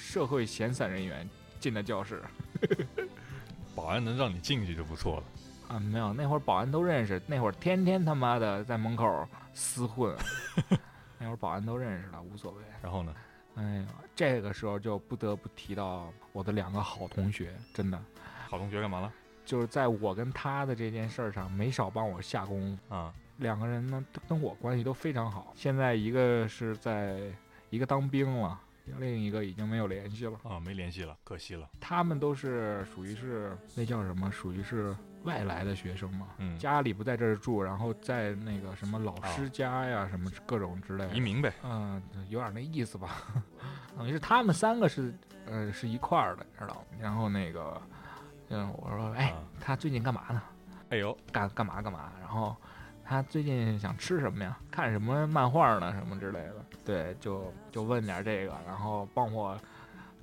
[0.00, 1.26] 社会闲散人员
[1.60, 2.20] 进的教室。
[3.74, 5.22] 保安能让你进去就不错了。
[5.68, 10.14] 啊，没有，那会儿保安都认识，那会儿天天他妈的在门口厮混，
[11.24, 12.62] 那会儿保安都认识了，无所谓。
[12.82, 13.14] 然后呢？
[13.54, 17.98] 哎呀，这个时候就不得不提到我的两个好同学，真的。
[18.48, 19.10] 好同学干嘛了？
[19.46, 23.14] 就是在我跟他的这件事儿上没少帮我下功夫啊。
[23.38, 25.52] 两个人呢，跟我关系都非常好。
[25.56, 27.32] 现在一个是在
[27.70, 28.60] 一个当兵了，
[28.98, 31.66] 另一个已经没有联系了啊，没联系了，可惜了。
[31.80, 34.30] 他们都是属于是那叫什么？
[34.30, 43.22] 属于是外来的学生嘛，嗯，家里不在这儿住，然后在那个什么老师家呀，什么各种之类的移民呗，嗯，有点那意思吧。
[43.98, 45.14] 等于是他们三个是
[45.46, 46.82] 呃是一块儿的，知道吗？
[47.00, 47.80] 然后那个。
[48.50, 50.42] 嗯，我说，哎，他最近干嘛呢？
[50.90, 52.12] 哎呦，干干嘛干嘛？
[52.20, 52.54] 然后
[53.02, 54.56] 他最近想吃什么呀？
[54.70, 55.90] 看什么漫画呢？
[55.94, 56.56] 什么之类的？
[56.84, 59.58] 对，就就问点这个，然后帮我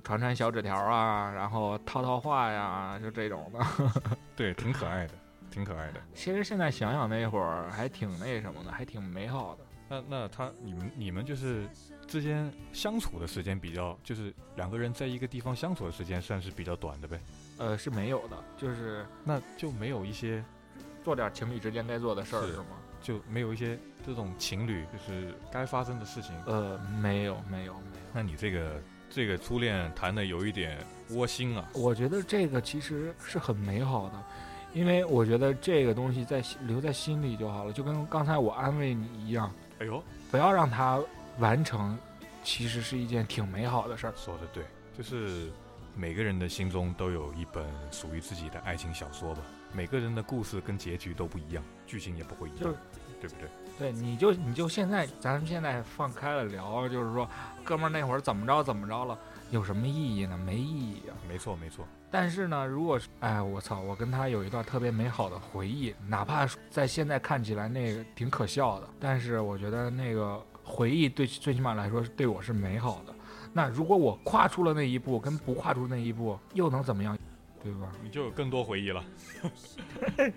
[0.02, 3.60] 传传小纸条啊，然后套套话呀，就这种的。
[4.36, 5.14] 对，挺可爱的，
[5.50, 6.00] 挺可爱的。
[6.14, 9.64] 其实现在想想那会儿还挺那什么的，还挺美好的。
[9.88, 11.68] 那那他你们你们就是
[12.06, 17.20] 之间相处的时间比较，就是两个人在一个地方相处的时间算是比较短的呗。
[17.58, 20.42] 呃，是没有的，就是那就没有一些
[21.04, 22.78] 做点情侣之间该做的事儿是吗？
[23.02, 26.34] 就没有一些这种情侣就是该发生的事情？
[26.46, 28.02] 呃，没有，没有，没有。
[28.14, 28.80] 那你这个
[29.14, 30.78] 这个初恋谈的有一点
[31.10, 31.68] 窝心啊。
[31.74, 34.22] 我觉得这个其实是很美好的，
[34.72, 39.52] 因为我觉得这个东西在留在心里就好了，就跟刚才我安慰你一样。
[39.78, 40.98] 哎呦，不要让它
[41.38, 41.98] 完成，
[42.42, 44.14] 其实是一件挺美好的事儿。
[44.16, 44.64] 说的对，
[44.96, 45.50] 就是。
[45.94, 49.42] 每个人的心中都有一本属于自己的爱情小说吧。
[49.74, 52.74] 每个人的故事跟结局都不一样，剧情也不会一样。
[53.20, 53.46] 对不对？
[53.78, 57.28] 对，你就你就现在，咱们现在放开了聊，就是说，
[57.64, 59.18] 哥们儿那会儿怎么着怎么着了，
[59.50, 60.38] 有什么意义呢？
[60.38, 61.16] 没意义啊。
[61.28, 73.14] 没错没错，但是呢，如果是哎，我操，我跟他有一段特别美好的回忆，哪怕在现在看起来那个挺可笑的，但是我觉得那个回忆对最起码来说对我是美好的。
[73.52, 77.18] 那如果我跨出了那一步，跟不跨出那一步又能怎么样？
[77.62, 77.92] 对吧？
[78.02, 79.04] 你就有更多回忆了。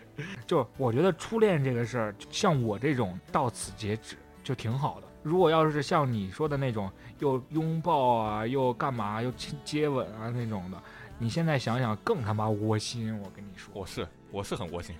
[0.46, 5.08] 就我觉得初恋这个事儿，像我这种到此截止就挺好的。
[5.24, 10.78] 如果要是像你说的那种，又拥抱啊，又干嘛，又亲接吻啊那种的，
[11.18, 13.18] 你现在想想更他妈窝心。
[13.20, 14.96] 我跟你说，我是我是很窝心，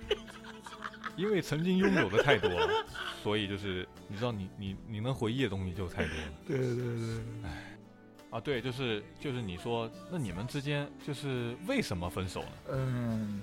[1.16, 2.84] 因为曾经拥有的太多了，
[3.22, 6.32] 所以就是你知道，你你你能回忆的东西就太多了。
[6.44, 7.75] 对对对，唉。
[8.36, 12.48] 啊，对，就是就是你说，那你们之间就是为什么分手呢？
[12.72, 13.40] 嗯，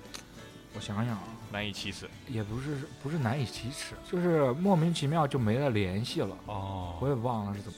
[0.76, 6.38] 我想想啊，难以启齿，也不是不是难以启齿，就是莫名其妙就没了联系了。
[6.46, 7.78] 哦，我也忘了是怎么，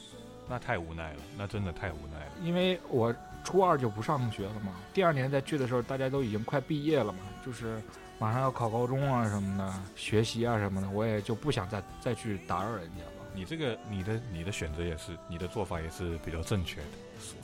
[0.49, 2.31] 那太无奈了，那真的太无奈了。
[2.43, 7.81] 因为我初二就不上学了嘛，第二年再去的时候，大家都已经快毕业了嘛，就是
[8.19, 13.11] 马上要考高中啊什么的，学习啊什么的，我也就不想再再去打扰人家了。
[13.33, 16.87] 你这个你的你的选择也是，你的做法也是比较正确的。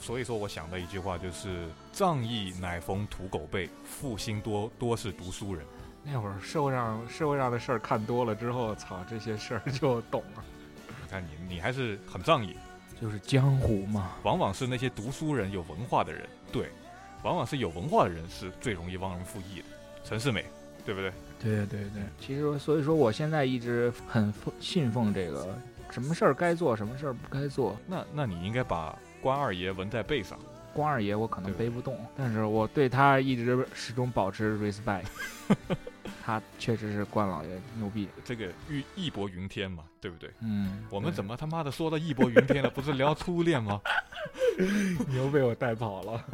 [0.00, 5.64] 所以说，我想的一句话就是“仗义乃逢土狗辈，负心多多是读书人”。
[6.04, 10.44] 那会儿社会上社会上的事儿看多了之后，操，这些事儿就懂了。
[10.88, 12.56] 你看你你还是很仗义，
[13.00, 14.12] 就是江湖嘛。
[14.22, 16.70] 往往是那些读书人、有文化的人，对，
[17.22, 19.64] 往往是有文化的人是最容易忘恩负义的。
[20.04, 20.44] 陈世美，
[20.84, 21.12] 对不对？
[21.40, 22.02] 对对对。
[22.20, 25.56] 其实，所以说，我现在一直很信奉这个。
[25.90, 27.76] 什么事儿该做，什么事儿不该做？
[27.86, 30.38] 那那你应该把关二爷纹在背上。
[30.74, 35.04] 关二爷我可能背不动，但是我对他一直始终保持 respect。
[36.24, 40.30] 他确实是关老爷牛逼，这个义义薄云天嘛，对不对？
[40.40, 40.84] 嗯。
[40.88, 42.70] 我们怎么他妈的说到义薄云天了？
[42.70, 43.80] 不是聊初恋吗？
[45.08, 46.24] 你又被我带跑了。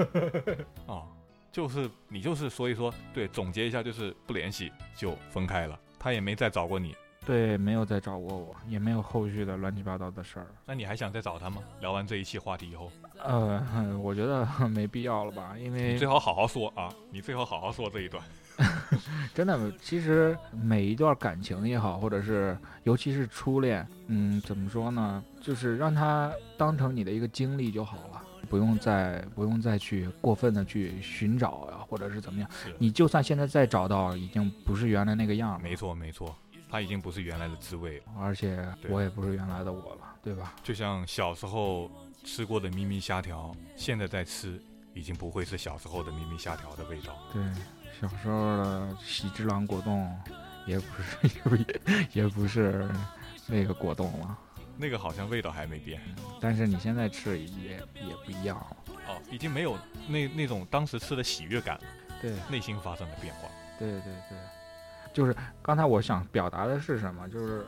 [0.86, 1.02] 啊，
[1.50, 6.94] 就是你就是所以说，对，总结一下就是不联系就分开了，他也没再找过你。
[7.28, 10.46] 对，没有再找过我，也没有后续的乱七八糟的事儿。
[10.64, 11.62] 那你还想再找他吗？
[11.78, 12.90] 聊完这一期话题以后，
[13.22, 13.62] 呃，
[14.02, 18.24] 我觉得没必要了吧，因为最好好好说啊，你最好好好说这一段。
[19.34, 25.22] 真的，其实每一段感情也好，或者是尤其是初恋，嗯，怎么说呢？
[25.42, 32.48] 就是让他当成你的一个经历就好了，不用再不用再去过分的去寻找呀，或者是怎么样。
[32.78, 35.60] 你就算现在再找到，已经不是原来那个样了。
[35.60, 36.34] 没错，没错。
[36.70, 40.54] 他已经不是原来的滋味了，而且我也不是原来的我了，对吧？
[40.62, 41.90] 就像小时候
[42.24, 44.60] 吃过的咪咪虾条，现在再吃，
[44.94, 47.16] 已经不会是小时候的咪咪虾条的味道。
[47.32, 47.42] 对，
[48.00, 50.14] 小时候的喜之郎果冻，
[50.66, 51.56] 也不是，也 不
[52.12, 52.88] 也不是
[53.46, 54.38] 那个果冻了。
[54.80, 56.00] 那个好像味道还没变，
[56.40, 58.76] 但是你现在吃也也不一样了。
[59.08, 61.84] 哦，已经没有那那种当时吃的喜悦感了。
[62.22, 63.48] 对，内心发生了变化。
[63.78, 64.38] 对对对。
[65.12, 67.28] 就是刚才我想表达的是什么？
[67.28, 67.66] 就是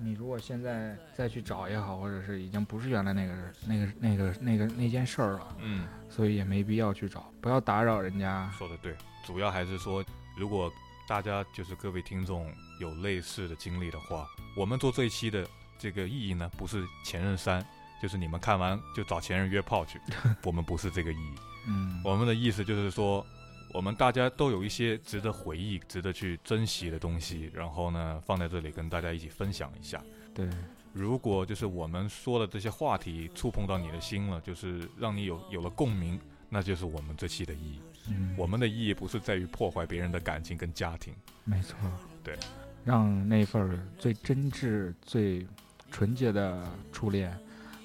[0.00, 3.34] 你如果现在再去找也好，或者是已经不是原来那个
[3.66, 8.50] 那个那个那个那件事儿了，嗯，所以也没必要去找，不要打扰人家。
[8.56, 10.04] 说的对，主要还是说，
[10.36, 10.72] 如果
[11.06, 14.26] 大家就是各位听众有类似的经历的话，
[14.56, 15.46] 我们做这一期的
[15.78, 17.64] 这个意义呢，不是前任三，
[18.00, 20.00] 就是你们看完就找前任约炮去，
[20.44, 21.34] 我们不是这个意义，
[21.68, 23.24] 嗯，我们的意思就是说。
[23.72, 30.02] 我们大家都有一些值得回忆、值得去珍惜的东西，然后呢，放在这里跟大家一起分享一下。
[30.34, 30.46] 对，
[30.92, 36.20] 如果就是我们说的这些话题触碰到你的心了，就是让你有有了共鸣，
[36.50, 37.80] 那就是我们这期的意义。
[38.10, 41.14] 嗯，我们的意义不是在于破坏别人的感情跟家庭。
[41.44, 41.76] 没错，
[42.22, 42.36] 对，
[42.84, 45.46] 让那份最真挚、最
[45.90, 46.62] 纯洁的
[46.92, 47.34] 初恋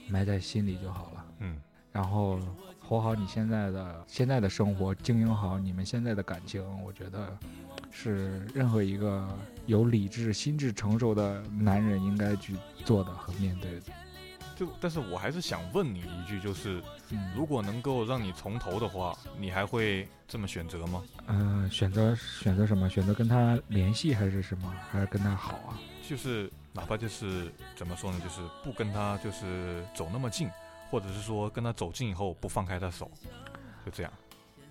[0.10, 1.26] 埋在心里就好了。
[1.40, 1.62] 嗯，
[1.94, 2.42] 然后。
[2.88, 7.38] 活好你现在的现在的生活，经营好你们现在的感情，我觉得
[7.92, 9.28] 是任何一个
[9.66, 13.88] 有理智、心智成熟的男人应该去做的和面对的。
[14.56, 16.82] 就，但是我还是想问你一句，就是，
[17.36, 21.04] 如果能够让你从头的话，你还会这么选择吗？
[21.28, 22.90] 嗯，选择选择什么？
[22.90, 24.74] 选择跟他联系还是什么？
[24.90, 25.78] 还是跟他好啊？
[26.08, 28.20] 就是哪怕就是怎么说呢？
[28.24, 30.50] 就是不跟他就是走那么近。
[30.90, 33.10] 或者是说跟他走近以后不放开他手，
[33.86, 34.12] 就这样。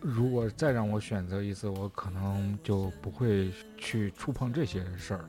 [0.01, 5.29] 如果再让我选择一次，我可能就不会去触碰这些事儿了。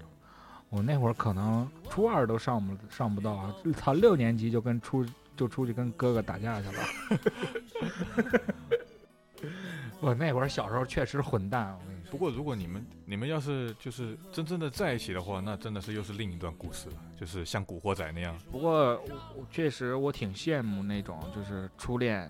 [0.70, 6.84] 我那会儿可能初二都上不上不到啊，他六年级就跟出就出去跟哥哥打架去了。
[10.02, 11.97] 我那会儿小时候确实混蛋，我跟你说。
[12.10, 18.38] 不过如果你们你们要是就是真正的在一起的话，那真的是又是另一段故事了，就是像古惑仔那样。
[18.52, 18.96] 不过
[19.36, 22.30] 我确实我挺羡慕那种就是初恋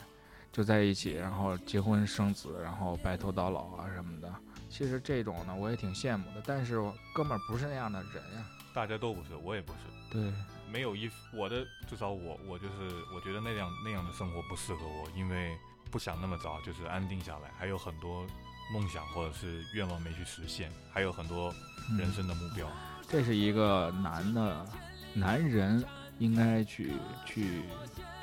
[0.51, 4.34] 就在一起，然后结婚生子，然后白头到老啊什么的。
[4.69, 8.45] 其实这种呢，我也挺羡慕的，但是我哥们儿不是那样的人呀。
[8.73, 9.80] 大家都不是，我也不是。
[10.11, 10.34] 对，
[10.71, 12.73] 没有一我的至少我我就是
[13.15, 15.57] 我觉得那样那样的生活不适合我，因为
[15.89, 18.25] 不想那么早就是安定下来，还有很多
[18.72, 21.53] 梦想或者是愿望没去实现，还有很多
[21.97, 22.70] 人生的目标。
[23.07, 24.65] 这是一个男的
[25.13, 25.84] 男人
[26.20, 26.93] 应该去
[27.26, 27.63] 去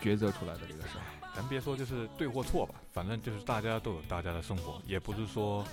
[0.03, 1.05] 抉择出来的这个事儿。
[1.35, 5.67] 咱别说就是对或错吧，反正就是大家都有大家的生活，也不是说，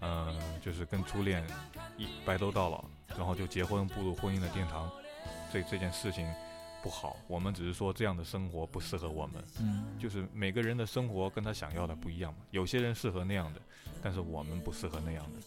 [0.00, 1.44] 嗯、就是跟初恋
[1.96, 2.84] 一白头到老，
[3.16, 4.88] 然后就结婚步入婚姻的殿堂，
[5.52, 6.32] 这这件事情
[6.84, 7.16] 不好。
[7.26, 12.40] 我们只是说这样的生活不适合我们，嗯，就是每个人的生活跟他想要的不一样嘛。
[12.50, 13.60] 有些人适合那样的，
[14.02, 15.40] 但是我们不适合那样的，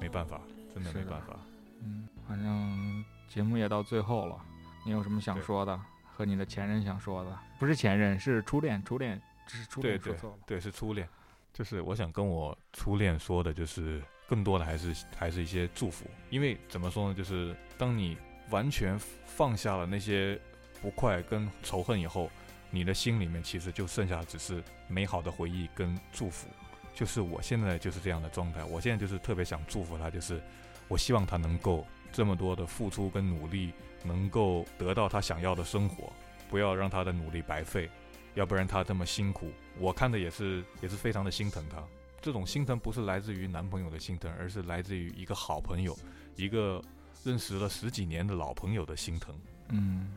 [0.00, 0.40] 没办法，
[0.74, 1.36] 真的没办法。
[1.82, 4.36] 嗯，反正节目也到最后了，
[4.84, 5.80] 你有什么想说的？
[6.14, 7.38] 和你的前任想说的？
[7.58, 10.38] 不是前任，是初恋，初恋，只是初对对恋说错了。
[10.46, 11.08] 对，是初恋，
[11.54, 18.18] 就是我想跟我初恋说的，就是更多的还是还是一些祝福，因为怎么说呢，就是当你
[18.50, 20.38] 完全放下了那些
[20.82, 22.30] 不快跟仇恨以后，
[22.70, 26.46] 你的心里面其实就剩下只是美好的回忆跟祝福。
[26.94, 30.40] 就是我现在就是这样的状态，我现在就是特别想祝福他，就是
[30.88, 33.72] 我希望他能够这么多的付出跟努力，
[34.04, 36.12] 能够得到他想要的生活，
[36.50, 37.90] 不要让他的努力白费。
[38.34, 41.82] 要不然他这么辛苦，我看的也是也是非常的心疼他。
[42.22, 45.94] 这种心疼不是来自于男朋友的心疼，而是来自于一个好朋友，
[46.36, 46.82] 一个
[47.24, 49.34] 认识了十几年的老朋友的心疼。
[49.68, 50.16] 嗯，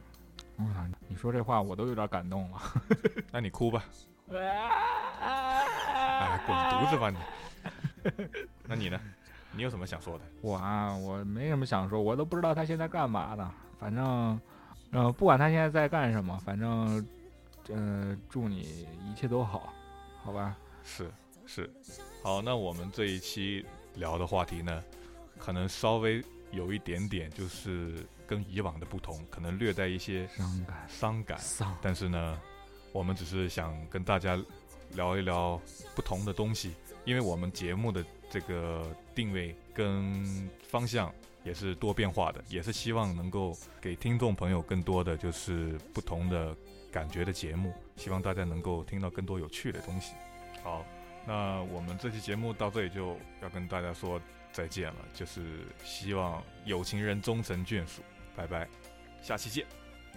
[0.55, 2.61] 我操，你说这话我都有点感动了。
[3.33, 3.83] 那你哭吧，
[6.19, 7.17] 哎， 滚犊子吧你！
[8.67, 8.99] 那你呢？
[9.51, 10.25] 你有什么想说的？
[10.41, 13.51] 我啊，我没什么想说，我都不知道他现在干嘛呢。
[13.79, 14.39] 反正，
[14.91, 17.05] 呃，不管他现在在干什么，反正，
[17.69, 19.73] 呃，祝你一切都好，
[20.23, 20.55] 好吧？
[20.83, 21.09] 是
[21.45, 21.69] 是，
[22.23, 24.83] 好，那我们这一期聊的话题呢，
[25.37, 31.37] 可能稍微有一点点就是跟以往的不同，可能略带一些伤感伤感。
[31.39, 32.39] 丧，但是呢，
[32.91, 34.37] 我们只是想跟大家
[34.93, 35.59] 聊一聊
[35.95, 36.73] 不同的东西，
[37.03, 41.13] 因为我们节目的这个定位跟方向
[41.43, 46.55] 也是多变化的，也是希望能够给听众朋友更多的就是不同的
[46.91, 50.13] 感觉的节目，希望大家能够听到更多有趣的东西。
[50.63, 50.85] 好，
[51.27, 54.19] 那我们这期节目到这里就要跟大家说
[54.51, 58.01] 再见了，就是希望有情人终成眷属，
[58.35, 58.67] 拜拜，
[59.21, 59.65] 下期见。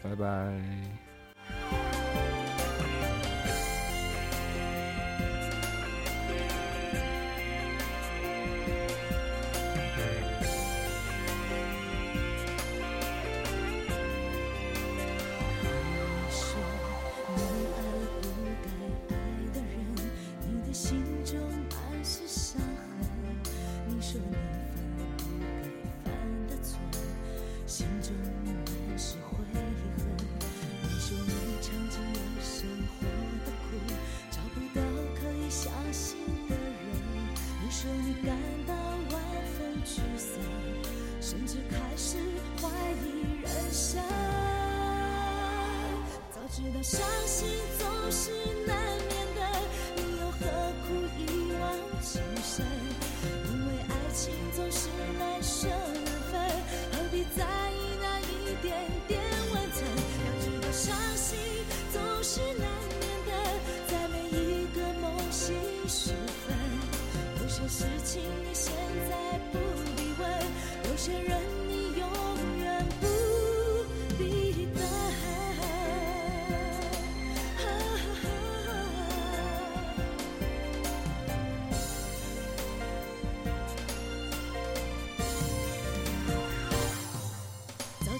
[0.02, 1.07] 拜拜。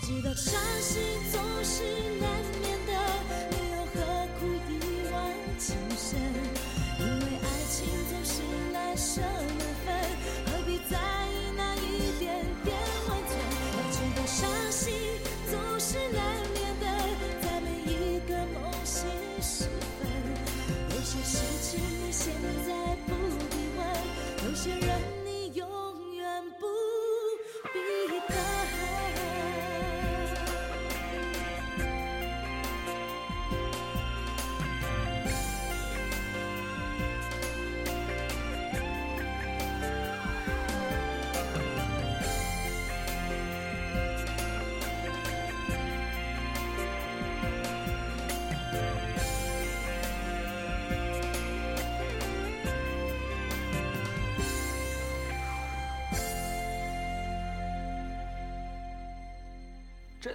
[0.09, 1.83] 知道伤心总是
[2.19, 2.58] 难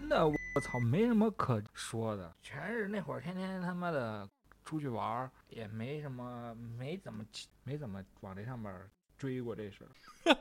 [0.03, 4.29] 真的，我操，没什么可说的，全是那会儿天天他妈的
[4.65, 7.23] 出去玩儿，也没什么，没怎么
[7.63, 8.69] 没怎么往这上面
[9.17, 10.35] 追过这事儿。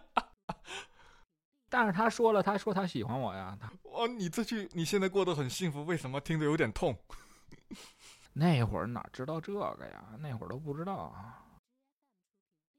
[1.71, 3.57] 但是他说了，他说他喜欢我呀。
[3.61, 6.99] 他哦，你这句你现在过得很幸福，为什么听着有点痛？
[8.35, 10.05] 那会儿哪知道这个呀？
[10.19, 11.42] 那会儿都不知道啊。